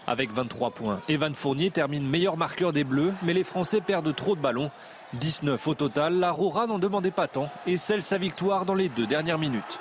Avec 0.09 0.31
23 0.31 0.71
points, 0.71 1.01
Evan 1.09 1.35
Fournier 1.35 1.69
termine 1.69 2.07
meilleur 2.07 2.37
marqueur 2.37 2.71
des 2.71 2.85
Bleus, 2.85 3.13
mais 3.23 3.33
les 3.33 3.43
Français 3.43 3.81
perdent 3.81 4.15
trop 4.15 4.37
de 4.37 4.41
ballons. 4.41 4.71
19 5.15 5.67
au 5.67 5.73
total, 5.73 6.13
la 6.13 6.31
Rora 6.31 6.65
n'en 6.65 6.79
demandait 6.79 7.11
pas 7.11 7.27
tant 7.27 7.49
et 7.67 7.75
scelle 7.75 8.01
sa 8.01 8.17
victoire 8.17 8.63
dans 8.63 8.73
les 8.73 8.87
deux 8.87 9.05
dernières 9.05 9.37
minutes. 9.37 9.79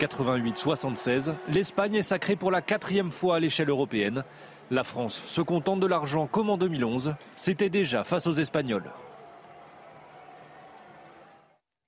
88-76, 0.00 1.34
l'Espagne 1.52 1.96
est 1.96 2.02
sacrée 2.02 2.36
pour 2.36 2.50
la 2.50 2.62
quatrième 2.62 3.10
fois 3.10 3.36
à 3.36 3.40
l'échelle 3.40 3.68
européenne. 3.68 4.24
La 4.70 4.82
France 4.82 5.22
se 5.26 5.42
contente 5.42 5.80
de 5.80 5.86
l'argent 5.86 6.26
comme 6.26 6.48
en 6.48 6.56
2011, 6.56 7.14
c'était 7.36 7.68
déjà 7.68 8.04
face 8.04 8.26
aux 8.26 8.32
Espagnols. 8.32 8.90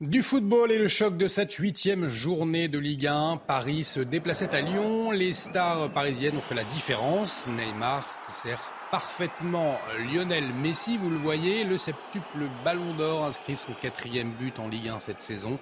Du 0.01 0.23
football 0.23 0.73
et 0.73 0.79
le 0.79 0.89
choc 0.89 1.19
de 1.19 1.27
cette 1.27 1.53
huitième 1.53 2.09
journée 2.09 2.69
de 2.69 2.79
Ligue 2.79 3.07
1. 3.07 3.43
Paris 3.47 3.85
se 3.85 4.01
déplaçait 4.01 4.55
à 4.55 4.63
Lyon. 4.63 5.11
Les 5.11 5.35
stars 5.35 5.91
parisiennes 5.91 6.39
ont 6.39 6.41
fait 6.41 6.55
la 6.55 6.65
différence. 6.65 7.47
Neymar 7.47 8.07
qui 8.27 8.35
sert 8.35 8.73
parfaitement 8.91 9.79
Lionel 9.99 10.55
Messi, 10.55 10.97
vous 10.97 11.11
le 11.11 11.19
voyez, 11.19 11.65
le 11.65 11.77
septuple 11.77 12.49
ballon 12.65 12.95
d'or 12.95 13.27
inscrit 13.27 13.57
son 13.57 13.75
quatrième 13.75 14.33
but 14.41 14.59
en 14.59 14.69
Ligue 14.69 14.89
1 14.89 15.01
cette 15.01 15.21
saison. 15.21 15.59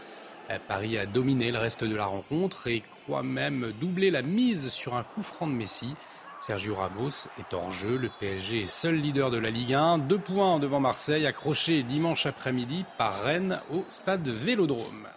Euh, 0.50 0.58
Paris 0.68 0.96
a 0.96 1.06
dominé 1.06 1.50
le 1.50 1.58
reste 1.58 1.82
de 1.82 1.96
la 1.96 2.06
rencontre 2.06 2.68
et 2.68 2.84
croit 3.06 3.24
même 3.24 3.72
doubler 3.80 4.12
la 4.12 4.22
mise 4.22 4.68
sur 4.68 4.94
un 4.94 5.02
coup 5.02 5.24
franc 5.24 5.48
de 5.48 5.52
Messi. 5.52 5.96
Sergio 6.40 6.76
Ramos 6.76 7.28
est 7.38 7.52
hors 7.52 7.70
jeu. 7.72 7.96
Le 7.96 8.10
PSG 8.20 8.62
est 8.62 8.66
seul 8.66 8.94
leader 8.94 9.30
de 9.30 9.38
la 9.38 9.50
Ligue 9.50 9.74
1. 9.74 9.98
Deux 9.98 10.18
points 10.18 10.58
devant 10.58 10.80
Marseille, 10.80 11.26
accroché 11.26 11.82
dimanche 11.82 12.26
après-midi 12.26 12.84
par 12.96 13.22
Rennes 13.22 13.60
au 13.72 13.84
stade 13.88 14.28
Vélodrome. 14.28 15.08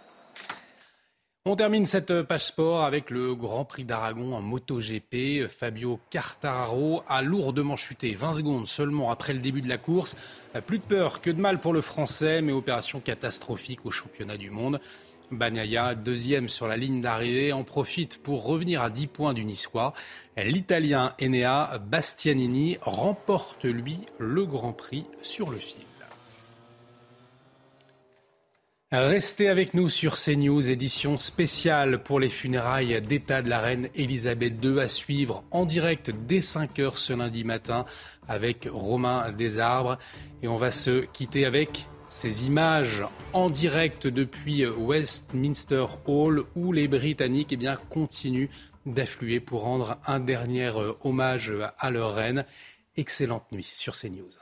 On 1.44 1.56
termine 1.56 1.86
cette 1.86 2.22
page 2.22 2.46
sport 2.46 2.84
avec 2.84 3.10
le 3.10 3.34
Grand 3.34 3.64
Prix 3.64 3.84
d'Aragon 3.84 4.34
en 4.34 4.42
MotoGP. 4.42 5.48
Fabio 5.48 5.98
Quartararo 6.10 7.02
a 7.08 7.22
lourdement 7.22 7.76
chuté 7.76 8.14
20 8.14 8.34
secondes 8.34 8.66
seulement 8.68 9.10
après 9.10 9.32
le 9.32 9.40
début 9.40 9.60
de 9.60 9.68
la 9.68 9.78
course. 9.78 10.16
Plus 10.66 10.78
de 10.78 10.84
peur 10.84 11.20
que 11.20 11.30
de 11.30 11.40
mal 11.40 11.58
pour 11.58 11.72
le 11.72 11.80
Français, 11.80 12.42
mais 12.42 12.52
opération 12.52 13.00
catastrophique 13.00 13.84
au 13.86 13.90
championnat 13.90 14.36
du 14.36 14.50
monde. 14.50 14.80
Bagnaia, 15.32 15.94
deuxième 15.94 16.48
sur 16.48 16.68
la 16.68 16.76
ligne 16.76 17.00
d'arrivée, 17.00 17.52
en 17.52 17.64
profite 17.64 18.22
pour 18.22 18.44
revenir 18.44 18.82
à 18.82 18.90
10 18.90 19.06
points 19.08 19.34
du 19.34 19.44
Niçois. 19.44 19.94
L'Italien 20.36 21.14
Enea 21.20 21.78
Bastianini 21.78 22.78
remporte, 22.82 23.64
lui, 23.64 24.00
le 24.18 24.46
Grand 24.46 24.72
Prix 24.72 25.06
sur 25.22 25.50
le 25.50 25.58
fil. 25.58 25.84
Restez 28.94 29.48
avec 29.48 29.72
nous 29.72 29.88
sur 29.88 30.16
CNews, 30.16 30.68
édition 30.68 31.16
spéciale 31.16 32.02
pour 32.02 32.20
les 32.20 32.28
funérailles 32.28 33.00
d'État 33.00 33.40
de 33.40 33.48
la 33.48 33.58
reine 33.58 33.88
Elisabeth 33.94 34.62
II 34.62 34.80
à 34.80 34.86
suivre 34.86 35.44
en 35.50 35.64
direct 35.64 36.12
dès 36.26 36.40
5h 36.40 36.98
ce 36.98 37.14
lundi 37.14 37.42
matin 37.42 37.86
avec 38.28 38.68
Romain 38.70 39.32
Desarbres. 39.32 39.96
Et 40.42 40.48
on 40.48 40.56
va 40.56 40.70
se 40.70 41.06
quitter 41.06 41.46
avec 41.46 41.88
ces 42.12 42.46
images 42.46 43.02
en 43.32 43.48
direct 43.48 44.06
depuis 44.06 44.66
Westminster 44.66 45.86
Hall 46.06 46.44
où 46.54 46.70
les 46.70 46.86
Britanniques 46.86 47.52
eh 47.52 47.56
bien, 47.56 47.76
continuent 47.88 48.50
d'affluer 48.84 49.40
pour 49.40 49.62
rendre 49.62 49.96
un 50.06 50.20
dernier 50.20 50.76
euh, 50.76 50.92
hommage 51.04 51.54
à 51.78 51.90
leur 51.90 52.14
reine. 52.14 52.44
Excellente 52.96 53.50
nuit 53.50 53.64
sur 53.64 53.96
CNews. 53.96 54.41